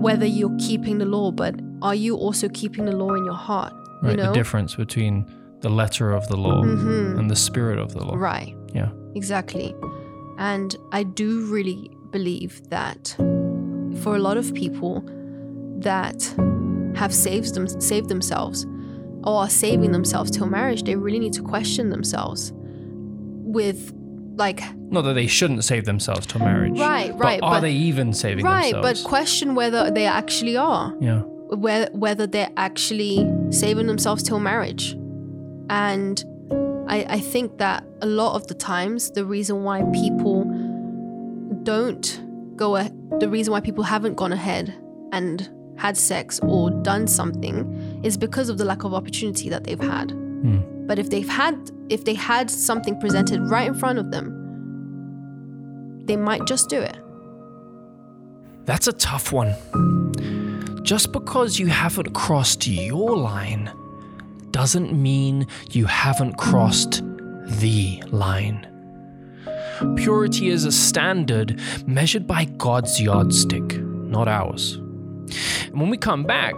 [0.00, 3.72] whether you're keeping the law, but are you also keeping the law in your heart?
[4.02, 4.28] right you know?
[4.28, 5.24] the difference between
[5.60, 7.16] the letter of the law Mhm.
[7.18, 8.56] and the spirit of the law Right.
[8.74, 8.88] Yeah.
[9.14, 9.76] Exactly.
[10.38, 13.14] And I do really believe that
[13.98, 15.02] for a lot of people
[15.78, 16.22] that
[16.94, 18.66] have saved them saved themselves
[19.24, 23.92] or are saving themselves till marriage, they really need to question themselves with
[24.36, 27.72] like not that they shouldn't save themselves till marriage Right, but right, are but- they
[27.72, 28.64] even saving themselves?
[28.64, 30.94] right, themselves but question whether they actually are.
[31.00, 31.22] yeah
[31.54, 34.92] whether, whether they're actually saving themselves till marriage.
[35.68, 36.24] And
[36.88, 40.44] I, I think that a lot of the times, the reason why people
[41.62, 42.21] don't
[42.62, 44.72] go, a, the reason why people haven't gone ahead
[45.12, 49.80] and had sex or done something is because of the lack of opportunity that they've
[49.80, 50.12] had.
[50.12, 50.60] Hmm.
[50.86, 51.56] But if they've had,
[51.88, 54.38] if they had something presented right in front of them,
[56.04, 56.96] they might just do it.
[58.64, 59.54] That's a tough one.
[60.84, 63.72] Just because you haven't crossed your line
[64.52, 67.02] doesn't mean you haven't crossed
[67.60, 68.71] the line.
[69.96, 74.74] Purity is a standard measured by God's yardstick, not ours.
[74.74, 76.56] And when we come back,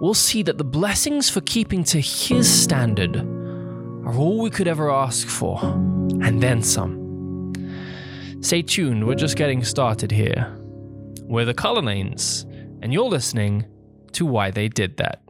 [0.00, 4.90] we'll see that the blessings for keeping to His standard are all we could ever
[4.90, 7.52] ask for, and then some.
[8.40, 10.56] Stay tuned, we're just getting started here.
[11.22, 12.44] We're the Cullinans,
[12.82, 13.66] and you're listening
[14.12, 15.22] to Why They Did That.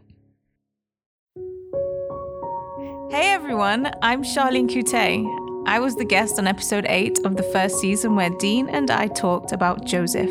[3.10, 5.45] Hey everyone, I'm Charlene Coutet.
[5.66, 9.08] I was the guest on episode 8 of the first season where Dean and I
[9.08, 10.30] talked about Joseph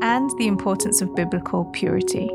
[0.00, 2.30] and the importance of biblical purity.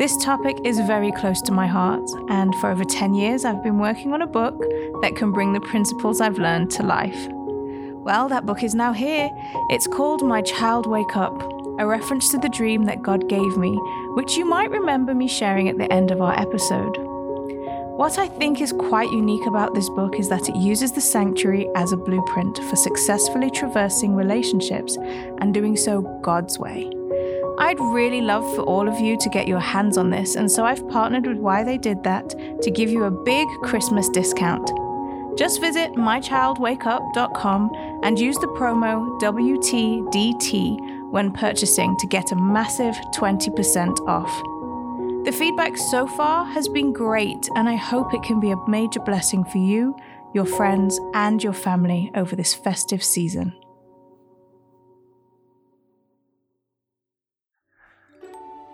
[0.00, 3.78] This topic is very close to my heart, and for over 10 years I've been
[3.78, 4.58] working on a book
[5.02, 7.28] that can bring the principles I've learned to life.
[7.30, 9.30] Well, that book is now here.
[9.68, 11.40] It's called My Child Wake Up,
[11.78, 13.76] a reference to the dream that God gave me,
[14.14, 17.09] which you might remember me sharing at the end of our episode.
[18.00, 21.68] What I think is quite unique about this book is that it uses the sanctuary
[21.76, 26.90] as a blueprint for successfully traversing relationships and doing so God's way.
[27.58, 30.64] I'd really love for all of you to get your hands on this, and so
[30.64, 32.30] I've partnered with Why They Did That
[32.62, 34.66] to give you a big Christmas discount.
[35.36, 44.08] Just visit mychildwakeup.com and use the promo WTDT when purchasing to get a massive 20%
[44.08, 44.59] off.
[45.22, 49.00] The feedback so far has been great, and I hope it can be a major
[49.00, 49.94] blessing for you,
[50.34, 53.52] your friends, and your family over this festive season.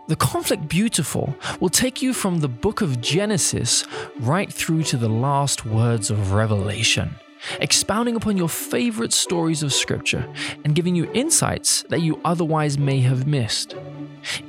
[0.07, 3.85] The Conflict Beautiful will take you from the book of Genesis
[4.21, 7.17] right through to the last words of Revelation,
[7.61, 10.27] expounding upon your favorite stories of Scripture
[10.65, 13.77] and giving you insights that you otherwise may have missed.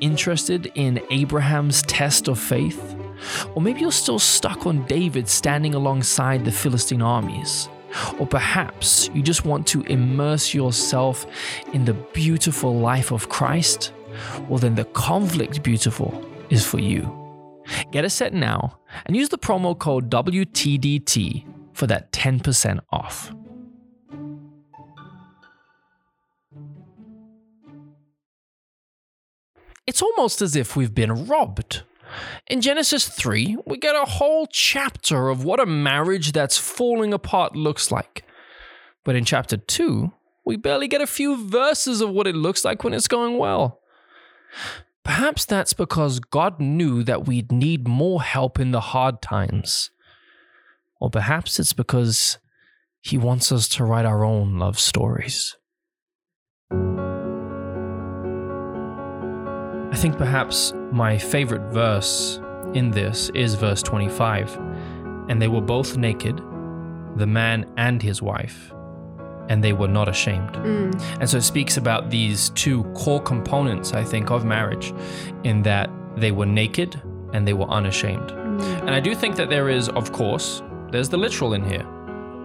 [0.02, 2.96] Interested in Abraham's test of faith?
[3.56, 7.70] Or maybe you're still stuck on David standing alongside the Philistine armies.
[8.20, 11.26] Or perhaps you just want to immerse yourself
[11.74, 13.94] in the beautiful life of Christ
[14.48, 17.14] well, then the conflict beautiful is for you.
[17.92, 21.46] Get a set now and use the promo code WTDT
[21.78, 23.32] for that 10% off.
[29.86, 31.84] It's almost as if we've been robbed.
[32.48, 37.56] In Genesis 3, we get a whole chapter of what a marriage that's falling apart
[37.56, 38.24] looks like.
[39.06, 40.12] But in chapter 2,
[40.46, 43.82] we barely get a few verses of what it looks like when it's going well.
[45.04, 49.92] Perhaps that's because God knew that we'd need more help in the hard times.
[51.00, 52.40] Or perhaps it's because
[53.02, 55.56] He wants us to write our own love stories.
[59.98, 62.40] I think perhaps my favorite verse
[62.74, 64.56] in this is verse 25.
[65.30, 66.38] And they were both naked,
[67.16, 68.72] the man and his wife,
[69.50, 70.54] and they were not ashamed.
[70.54, 71.02] Mm.
[71.20, 74.94] And so it speaks about these two core components, I think, of marriage,
[75.44, 77.02] in that they were naked
[77.34, 78.30] and they were unashamed.
[78.30, 78.82] Mm.
[78.82, 81.86] And I do think that there is, of course, there's the literal in here.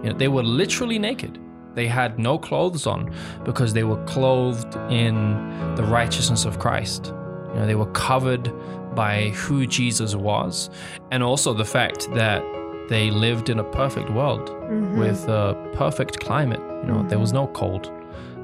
[0.03, 1.39] You know, they were literally naked.
[1.75, 7.07] They had no clothes on because they were clothed in the righteousness of Christ.
[7.53, 8.51] You know, they were covered
[8.95, 10.69] by who Jesus was,
[11.11, 12.43] and also the fact that
[12.89, 14.97] they lived in a perfect world Mhm.
[14.99, 16.61] with a perfect climate.
[16.83, 17.89] You know, there was no cold,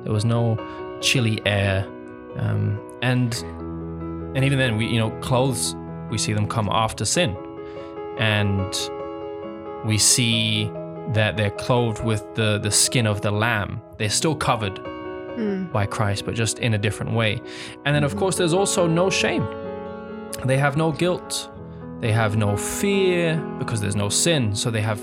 [0.04, 0.58] there was no
[1.02, 1.86] chilly air,
[2.40, 3.32] um, and
[4.36, 5.76] and even then, we you know clothes
[6.10, 7.36] we see them come after sin,
[8.18, 8.90] and
[9.86, 10.72] we see
[11.14, 13.82] that they're clothed with the the skin of the lamb.
[13.98, 14.80] They're still covered
[15.38, 15.72] Mm.
[15.72, 17.40] by Christ, but just in a different way.
[17.86, 19.46] And then, of course, there's also no shame.
[20.46, 21.50] They have no guilt.
[22.02, 24.54] They have no fear because there's no sin.
[24.56, 25.00] So they have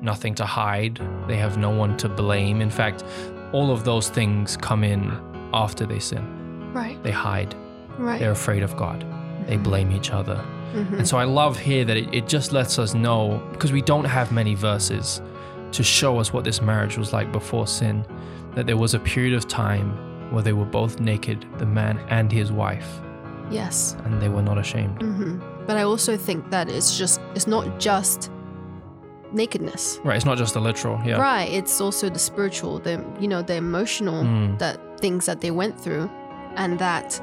[0.00, 1.00] nothing to hide.
[1.28, 2.60] They have no one to blame.
[2.60, 3.04] In fact,
[3.52, 5.12] all of those things come in
[5.52, 6.24] after they sin.
[6.72, 7.00] Right.
[7.02, 7.54] They hide.
[7.98, 8.18] Right.
[8.18, 9.04] They're afraid of God.
[9.46, 10.44] They blame each other.
[10.74, 10.98] Mhm.
[10.98, 14.04] And so I love here that it, it just lets us know, because we don't
[14.04, 15.22] have many verses
[15.72, 18.04] to show us what this marriage was like before sin,
[18.54, 19.92] that there was a period of time
[20.32, 23.00] where they were both naked, the man and his wife,
[23.50, 23.96] Yes.
[24.04, 25.00] and they were not ashamed.
[25.00, 28.30] hmm But I also think that it's just it's not just
[29.32, 29.98] nakedness.
[30.04, 31.16] Right, it's not just the literal, yeah.
[31.20, 31.50] Right.
[31.52, 34.58] It's also the spiritual, the you know, the emotional Mm.
[34.58, 36.08] that things that they went through
[36.56, 37.20] and that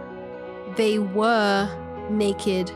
[0.76, 1.70] they were
[2.10, 2.72] naked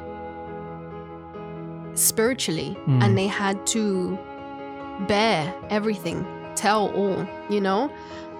[1.93, 3.03] spiritually Mm.
[3.03, 4.17] and they had to
[5.07, 6.25] bare everything,
[6.55, 7.89] tell all, you know?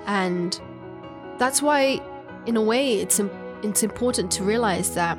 [0.06, 0.60] And
[1.38, 2.00] that's why
[2.46, 3.32] in a way it's im-
[3.64, 5.18] it's important to realize that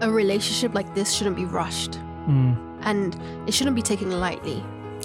[0.00, 1.98] a relationship like this shouldn't be rushed
[2.28, 2.56] Mm.
[2.82, 3.16] and
[3.46, 4.62] it shouldn't be taken lightly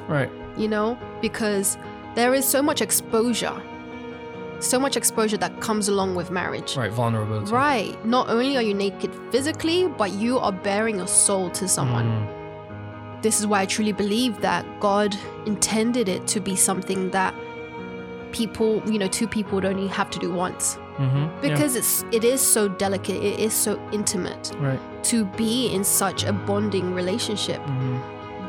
[0.08, 0.30] Right.
[0.56, 1.78] you know because
[2.16, 3.54] there is so much exposure,
[4.60, 6.76] so much exposure that comes along with marriage.
[6.76, 7.52] Right, vulnerability.
[7.52, 8.06] Right.
[8.06, 12.06] Not only are you naked physically, but you are baring a soul to someone.
[12.06, 17.34] Mm, This is why I truly believe that God intended it to be something that
[18.32, 20.78] people, you know, two people would only have to do once.
[20.98, 24.80] mhm, yeah, Because it's it is so delicate, it is so intimate right.
[25.04, 28.00] to be in such a bonding relationship mhm,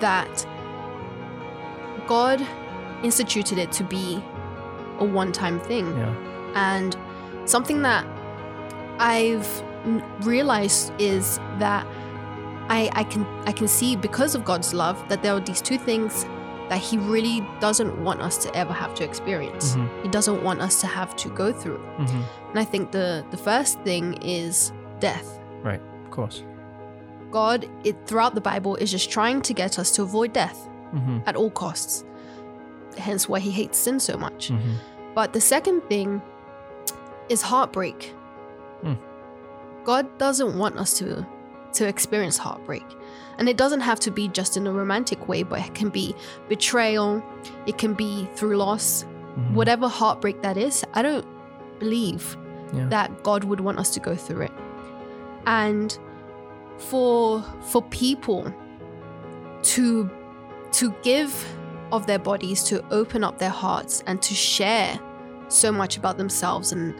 [0.00, 0.46] that
[2.06, 2.40] God
[3.02, 4.22] instituted it to be
[4.98, 5.86] a one-time thing.
[5.96, 6.14] Yeah.
[6.54, 6.96] And
[7.44, 8.04] something that
[8.98, 9.46] I've
[10.26, 11.86] realized is that
[12.68, 15.78] I, I can I can see because of God's love that there are these two
[15.78, 16.24] things
[16.68, 19.74] that He really doesn't want us to ever have to experience.
[19.76, 21.80] mhm, He doesn't want us to have to go through.
[21.98, 22.22] mhm.
[22.50, 25.40] And I think the the first thing is death.
[25.62, 26.44] Right, of course.
[27.30, 30.58] God, it throughout the Bible is just trying to get us to avoid death
[30.94, 32.04] Mhm, at all costs.
[32.98, 34.50] Hence why He hates sin so much.
[34.50, 34.74] mhm,
[35.14, 36.20] But the second thing
[37.28, 38.14] is heartbreak.
[38.82, 38.94] Hmm.
[39.84, 41.26] God doesn't want us to
[41.74, 42.84] to experience heartbreak.
[43.38, 46.14] And it doesn't have to be just in a romantic way, but it can be
[46.48, 47.22] betrayal,
[47.66, 49.04] it can be through loss,
[49.36, 49.54] mhm.
[49.54, 50.84] whatever heartbreak that is.
[50.94, 51.26] I don't
[51.78, 52.36] believe
[52.72, 52.88] Yeah.
[52.88, 54.52] that God would want us to go through it.
[55.46, 55.96] And
[56.78, 58.52] for for people
[59.62, 60.10] to
[60.72, 61.32] to give
[61.92, 64.98] of their bodies, to open up their hearts and to share
[65.48, 66.94] so much about themselves and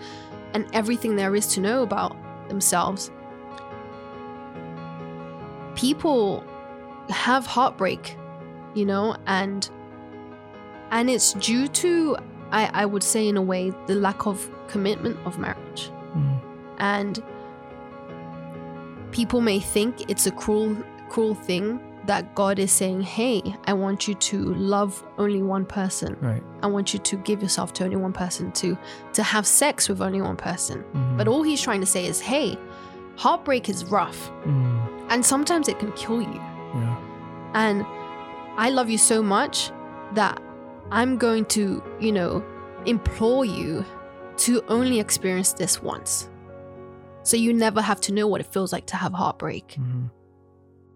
[0.54, 2.16] and everything there is to know about
[2.48, 3.10] themselves.
[5.74, 6.42] People
[7.10, 8.16] have heartbreak,
[8.74, 9.68] you know, and
[10.90, 12.16] and it's due to
[12.50, 15.90] I, I would say in a way the lack of commitment of marriage.
[16.16, 16.40] Mhm,
[16.78, 17.22] And
[19.12, 20.76] people may think it's a cruel
[21.10, 21.78] cruel thing
[22.08, 26.16] that God is saying, "Hey, I want you to love only one person.
[26.20, 26.42] Right.
[26.62, 28.76] I want you to give yourself to only one person to
[29.12, 32.20] to have sex with only one person." mhm, But all he's trying to say is,
[32.20, 32.58] "Hey,
[33.16, 34.80] heartbreak is rough mm,
[35.10, 36.40] and sometimes it can kill you."
[36.74, 36.96] yeah.
[37.54, 37.84] And
[38.56, 39.70] I love you so much
[40.14, 40.40] that
[40.90, 42.42] I'm going to, you know,
[42.86, 43.84] implore you
[44.38, 46.28] to only experience this once.
[47.22, 49.76] So you never have to know what it feels like to have heartbreak.
[49.78, 50.10] mhm,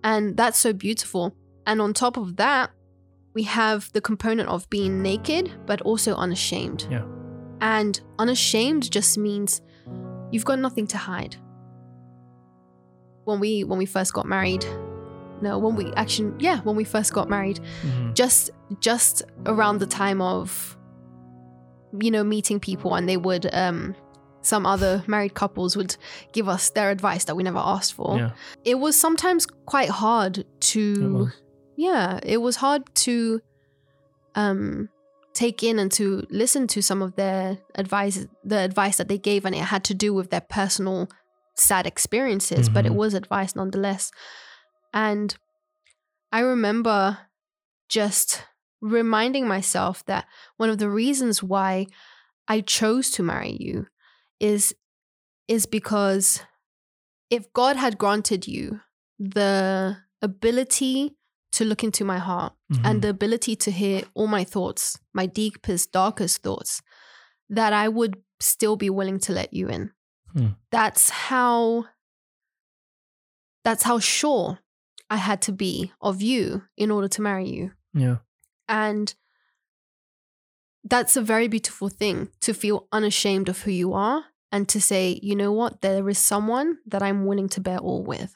[0.05, 1.35] And that's so beautiful.
[1.67, 2.71] And on top of that,
[3.35, 6.87] we have the component of being naked, but also unashamed.
[6.91, 7.05] Yeah.
[7.61, 9.63] And unashamed just means
[10.31, 11.37] you've got nothing to hide.
[13.25, 14.65] When we when we first got married,
[15.41, 18.51] no, when we actually yeah, when we first got married, mhm, just
[18.81, 20.77] just around the time of
[22.01, 23.95] you know meeting people and they would um
[24.43, 25.97] some other married couples would
[26.33, 28.31] give us their advice that we never asked for Yeah.
[28.65, 31.33] it was sometimes quite hard to was.
[31.77, 33.41] yeah it was hard to
[34.35, 34.89] um
[35.35, 39.45] take in and to listen to some of their advice the advice that they gave
[39.45, 41.09] and it had to do with their personal
[41.55, 42.97] sad experiences but it Mhm.
[42.97, 44.11] was advice nonetheless
[44.93, 45.37] and
[46.33, 47.19] i remember
[47.89, 48.45] just
[48.81, 50.27] reminding myself that
[50.57, 51.87] one of the reasons why
[52.49, 53.87] i chose to marry you
[54.43, 54.75] is
[55.49, 56.43] is because
[57.31, 58.81] if god had granted you
[59.19, 61.17] the ability
[61.53, 65.27] to look into my heart mhm, and the ability to hear all my thoughts, my
[65.27, 66.81] deepest, darkest thoughts,
[67.51, 69.91] that I would still be willing to let you in.
[70.33, 70.47] Hmm.
[70.71, 71.85] That's how
[73.65, 74.59] that's how sure
[75.11, 77.73] I had to be of you in order to marry you.
[77.95, 78.17] yeah.
[78.67, 79.15] And
[80.85, 85.19] that's a very beautiful thing to feel unashamed of who you are and to say,
[85.23, 88.35] you know what, there is someone that I'm willing to bare all with.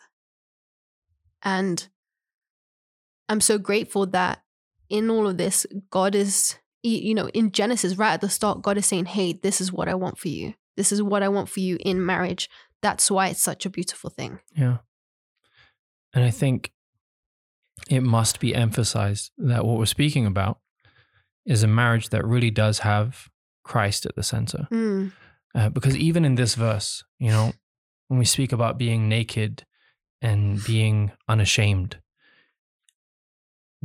[1.42, 1.86] And
[3.28, 4.42] I'm so grateful that
[4.88, 8.78] in all of this, God is, you know, in Genesis, right at the start, God
[8.78, 10.54] is saying, hey, this is what I want for you.
[10.76, 12.48] This is what I want for you in marriage.
[12.82, 14.40] That's why it's such a beautiful thing.
[14.56, 14.78] Yeah.
[16.14, 16.72] And I think
[17.90, 20.60] it must be emphasized that what we're speaking about
[21.44, 23.28] is a marriage that really does have
[23.64, 24.66] Christ at the center.
[24.70, 25.12] Mm,
[25.56, 27.52] Uh, because even in this verse, you know,
[28.08, 29.64] when we speak about being naked
[30.20, 31.98] and being unashamed,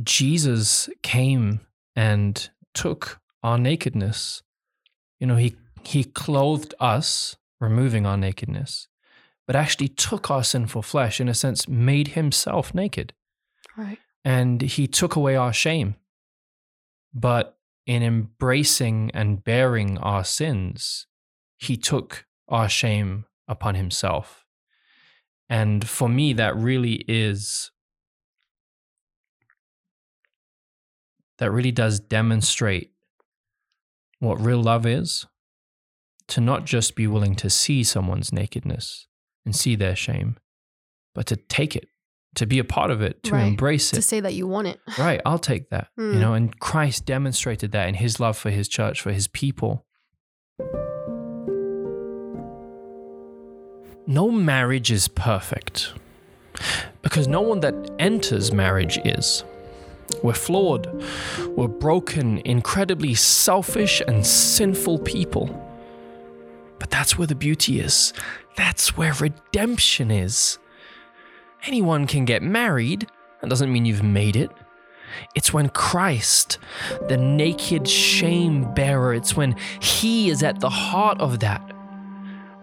[0.02, 1.60] Jesus came
[1.96, 4.42] and took our nakedness.
[5.18, 8.88] You know, he he clothed us, removing our nakedness,
[9.46, 13.14] but actually took our sinful flesh, in a sense, made himself naked.
[13.76, 13.98] right.
[14.24, 15.96] And he took away our shame.
[17.12, 21.06] But in embracing and bearing our sins,
[21.62, 24.44] he took our shame upon himself.
[25.48, 27.70] And for me, that really is,
[31.38, 32.90] that really does demonstrate
[34.18, 35.26] what real love is?
[36.28, 39.06] To not just be willing to see someone's nakedness
[39.44, 40.38] and see their shame,
[41.14, 41.86] but to take it,
[42.36, 43.46] to be a part of it, to Right.
[43.46, 43.96] embrace it.
[43.96, 44.80] To say that you want it.
[44.96, 45.88] Right, I'll take that.
[45.98, 46.20] You Mm.
[46.20, 49.86] know, and Christ demonstrated that in his love for his church, for his people.
[54.06, 55.92] No marriage is perfect
[57.02, 59.44] because no one that enters marriage is.
[60.24, 61.04] We're flawed,
[61.50, 65.68] we're broken, incredibly selfish and sinful people.
[66.80, 68.12] But that's where the beauty is.
[68.56, 70.58] That's where redemption is.
[71.64, 73.06] Anyone can get married,
[73.40, 74.50] that doesn't mean you've made it.
[75.36, 76.58] It's when Christ,
[77.08, 81.71] the naked shame bearer, it's when He is at the heart of that.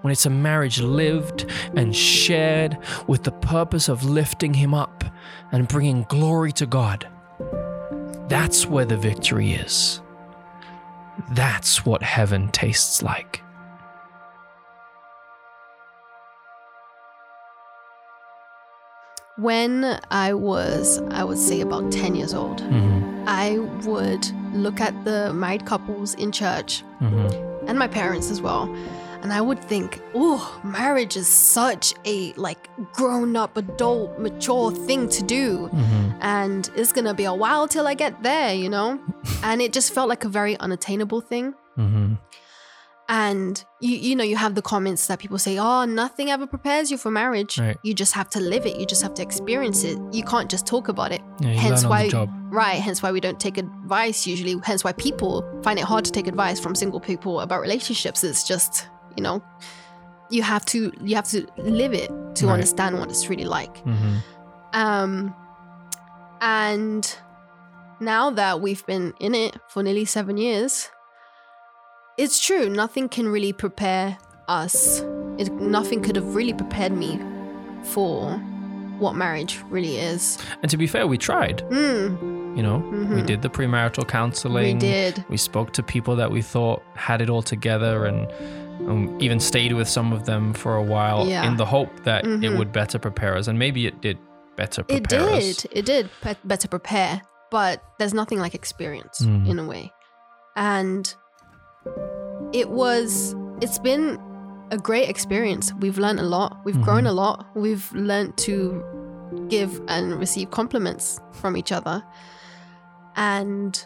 [0.01, 1.45] When it's a marriage lived
[1.75, 2.77] and shared
[3.07, 5.03] with the purpose of lifting Him up
[5.51, 7.07] and bringing glory to God.
[8.29, 10.01] That's where the victory is.
[11.31, 13.41] That's what heaven tastes like.
[19.37, 23.09] When I was, I would say about 10 years old, Mm-hmm.
[23.27, 24.25] I would
[24.55, 27.67] look at the married couples in church Mm-hmm.
[27.67, 28.65] and my parents as well.
[29.21, 35.09] And I would think, oh, marriage is such a like grown up, adult, mature thing
[35.09, 35.69] to do.
[35.73, 36.11] Mm-hmm.
[36.21, 38.99] And it's gonna be a while till I get there, you know?
[39.43, 41.53] and it just felt like a very unattainable thing.
[41.77, 42.13] Mm-hmm.
[43.09, 46.91] And you you know, you have the comments that people say, oh, nothing ever prepares
[46.91, 47.59] you for marriage.
[47.59, 47.77] Right.
[47.83, 49.97] You just have to live it, you just have to experience it.
[50.11, 51.21] You can't just talk about it.
[51.41, 52.09] Yeah, Hence why-.
[52.51, 54.59] Right, hence why we don't take advice usually.
[54.63, 58.23] Hence why people find it hard to take advice from single people about relationships.
[58.23, 59.43] It's just, you know,
[60.29, 62.53] you have to you have to live it to Right.
[62.53, 63.75] understand what it's really like.
[63.83, 64.15] Mm-hmm.
[64.73, 65.33] Um
[66.41, 67.17] and
[67.99, 70.89] now that we've been in it for nearly 7 years,
[72.17, 75.01] it's true, nothing can really prepare us.
[75.37, 77.19] It, nothing could have really prepared me
[77.83, 78.31] for
[78.99, 80.37] what marriage really is.
[80.61, 81.59] And to be fair, we tried.
[81.69, 83.25] Mm, You know, we Mhm.
[83.25, 84.77] did the premarital counseling.
[84.77, 85.23] we did.
[85.29, 88.27] We spoke to people that we thought had it all together and
[88.87, 91.45] um, even stayed with some of them for a while Yeah.
[91.47, 92.57] in the hope that it Mhm.
[92.57, 93.47] would better prepare us.
[93.47, 94.17] And maybe it did
[94.55, 95.57] better prepare It did.
[95.57, 95.65] us.
[95.71, 97.21] It did pe- better prepare,
[97.51, 99.47] but there's nothing like experience Mm.
[99.49, 99.91] in a way.
[100.55, 101.13] And
[102.53, 104.17] it was, it's been
[104.71, 105.73] a great experience.
[105.79, 106.57] We've learned a lot.
[106.65, 107.09] We've grown Mhm.
[107.09, 107.45] a lot.
[107.55, 108.83] We've learned to
[109.47, 112.03] give and receive compliments from each other.
[113.15, 113.83] And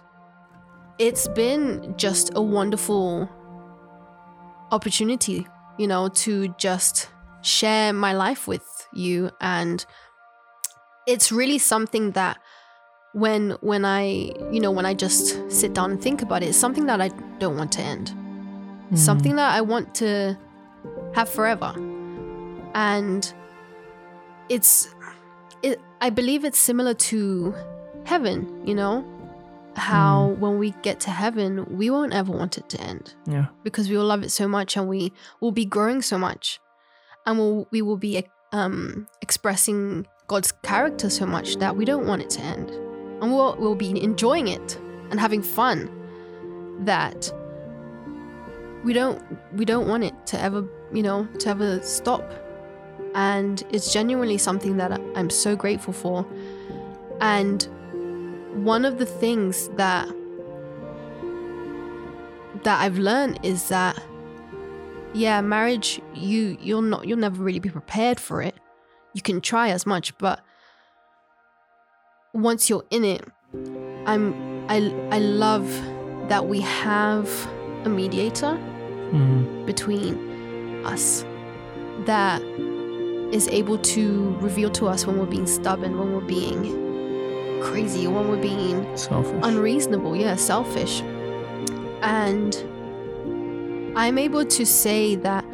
[1.00, 3.30] it's been just a wonderful
[4.74, 5.48] opportunity,
[5.78, 7.10] you know, to just
[7.42, 9.86] share my life with you and
[11.06, 12.40] it's really something that
[13.14, 16.58] when when I you know when I just sit down and think about it, it's
[16.58, 17.10] something that I
[17.40, 18.14] don't want to end.
[18.92, 18.98] Mm.
[18.98, 20.38] Something that I want to
[21.14, 21.74] have forever.
[22.74, 23.32] And
[24.50, 24.94] it's
[25.62, 27.54] it I believe it's similar to
[28.06, 29.06] heaven, you know?
[29.76, 33.16] How when we get to heaven, we won't ever want it to end.
[33.26, 33.48] Yeah.
[33.64, 35.12] because we will love it so much and we
[35.42, 36.60] will be growing so much.
[37.26, 42.22] And we'll, we will be um, expressing God's character so much that we don't want
[42.22, 42.70] it to end.
[42.70, 45.90] And we'll, we'll be enjoying it and having fun
[46.86, 47.32] that
[48.84, 49.22] we don't
[49.54, 52.30] we don't want it to ever you know to ever stop.
[53.16, 56.26] And it's genuinely something that I'm so grateful for.
[57.22, 57.68] And
[58.56, 60.08] one of the things that
[62.64, 64.02] that I've learned is that
[65.14, 68.56] yeah, marriage you you'll not you'll never really be prepared for it.
[69.14, 70.42] You can try as much, but
[72.34, 73.26] once you're in it,
[74.06, 74.34] I'm
[74.70, 74.78] I
[75.12, 75.68] I love
[76.30, 77.30] that we have
[77.86, 78.58] a mediator
[79.14, 79.68] Mm.
[79.68, 81.24] between us
[82.06, 82.42] that
[83.32, 86.66] is able to reveal to us when we're being stubborn, when we're being
[87.72, 89.40] crazy, when we're being Selfish.
[89.44, 91.02] unreasonable, yeah, selfish.
[92.02, 92.56] And
[93.96, 95.46] I'm able to say that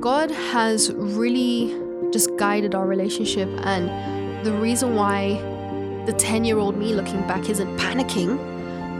[0.00, 1.74] God has really
[2.12, 3.48] just guided our relationship.
[3.64, 3.84] And
[4.46, 5.34] the reason why
[6.06, 8.38] the 10 year old me looking back isn't panicking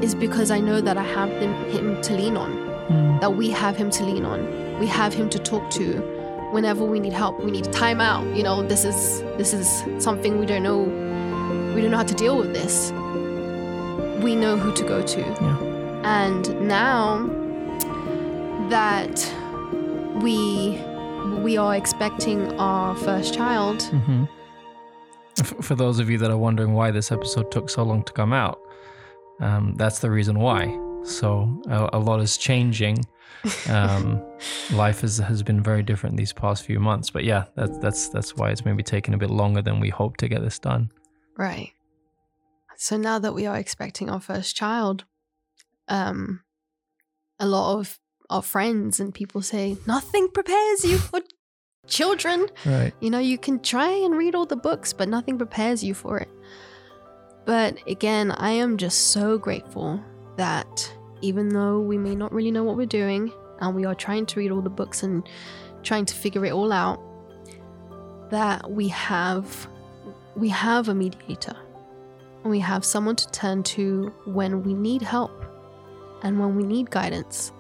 [0.03, 2.53] is because I know that I have him, him to lean on,
[2.91, 3.21] Mm.
[3.23, 4.41] that we have him to lean on,
[4.79, 6.03] we have him to talk to.
[6.53, 8.25] Whenever we need help, we need time out.
[8.37, 9.67] You know, this is this is
[9.99, 10.85] something we don't know.
[11.75, 12.93] We don't know how to deal with this.
[14.23, 15.21] We know who to go to.
[15.21, 15.59] Yeah.
[16.05, 17.27] And now
[18.71, 19.17] that
[20.23, 20.79] we
[21.43, 24.25] we are expecting our first child, hmm
[25.37, 28.13] For, for those of you that are wondering why this episode took so long to
[28.13, 28.61] come out,
[29.41, 30.79] um, that's the reason why.
[31.03, 33.05] So a, a lot is changing.
[33.69, 34.23] Um,
[34.73, 37.11] life has, has been very different these past few months.
[37.11, 40.21] But yeah, that's that's that's why it's maybe taken a bit longer than we hoped
[40.21, 40.91] to get this done.
[41.37, 41.73] Right.
[42.77, 45.05] So now that we are expecting our first child,
[45.89, 46.43] um,
[47.39, 47.99] a lot of
[48.31, 51.21] our friends and people say nothing prepares you for
[51.87, 52.47] children.
[52.65, 52.93] Right.
[53.01, 56.19] You know, you can try and read all the books, but nothing prepares you for
[56.19, 56.29] it.
[57.45, 60.03] But again, I am just so grateful
[60.37, 64.27] that even though we may not really know what we're doing and we are trying
[64.27, 65.29] to read all the books and
[65.83, 67.01] trying to figure it all out,
[68.31, 69.69] that we have
[70.37, 71.57] we have a mediator.
[72.45, 75.45] We have someone to turn to when we need help
[76.23, 77.53] and when we need guidance.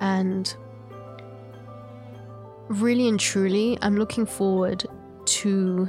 [0.00, 0.54] And
[2.68, 4.86] really and truly, I'm looking forward
[5.26, 5.88] to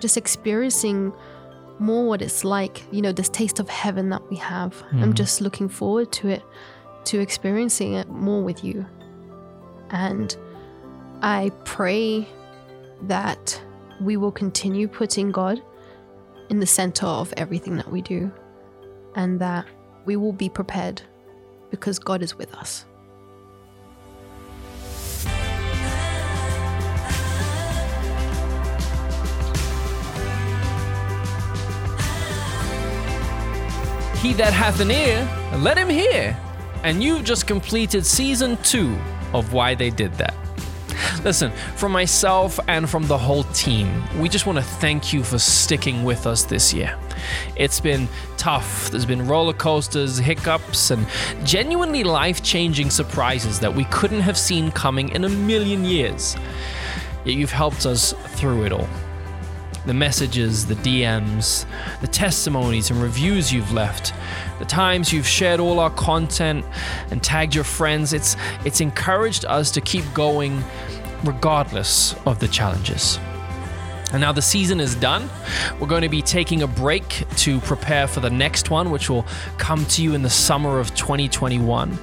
[0.00, 1.12] just experiencing
[1.78, 4.82] more what it's like, you know, this taste of heaven that we have.
[4.92, 5.14] I'm Mm.
[5.14, 6.42] just looking forward to it,
[7.04, 8.84] to experiencing it more with you.
[9.90, 10.36] And
[11.22, 12.28] I pray
[13.02, 13.60] that
[14.00, 15.62] we will continue putting God
[16.48, 18.32] in the center of everything that we do
[19.14, 19.66] and that
[20.04, 21.02] we will be prepared
[21.70, 22.86] because God is with us.
[34.20, 35.26] He that hath an ear,
[35.58, 36.36] let him hear.
[36.82, 38.98] And you've just completed season two
[39.32, 40.39] of Why They Did That.
[41.24, 45.38] Listen, from myself and from the whole team, we just want to thank you for
[45.38, 46.96] sticking with us this year.
[47.56, 48.90] It's been tough.
[48.90, 51.06] There's been roller coasters, hiccups, and
[51.44, 56.36] genuinely life changing surprises that we couldn't have seen coming in a million years.
[57.24, 58.88] Yet you've helped us through it all
[59.86, 61.66] the messages, the DMs,
[62.00, 64.12] the testimonies and reviews you've left,
[64.58, 66.64] the times you've shared all our content
[67.10, 70.62] and tagged your friends, it's it's encouraged us to keep going
[71.24, 73.18] regardless of the challenges.
[74.12, 75.30] And now the season is done.
[75.78, 79.24] We're going to be taking a break to prepare for the next one, which will
[79.56, 81.96] come to you in the summer of 2021.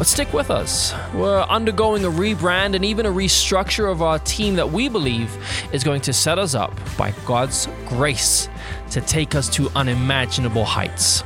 [0.00, 0.94] But stick with us.
[1.12, 5.30] We're undergoing a rebrand and even a restructure of our team that we believe
[5.74, 8.48] is going to set us up by God's grace
[8.92, 11.22] to take us to unimaginable heights.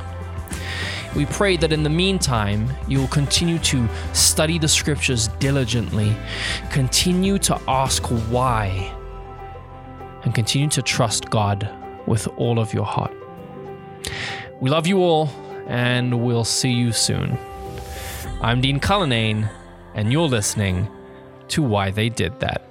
[1.15, 6.13] We pray that in the meantime, you will continue to study the scriptures diligently,
[6.69, 8.93] continue to ask why,
[10.23, 11.69] and continue to trust God
[12.07, 13.15] with all of your heart.
[14.59, 15.29] We love you all,
[15.65, 17.37] and we'll see you soon.
[18.41, 19.49] I'm Dean Cullinane,
[19.95, 20.89] and you're listening
[21.47, 22.67] to Why They Did That.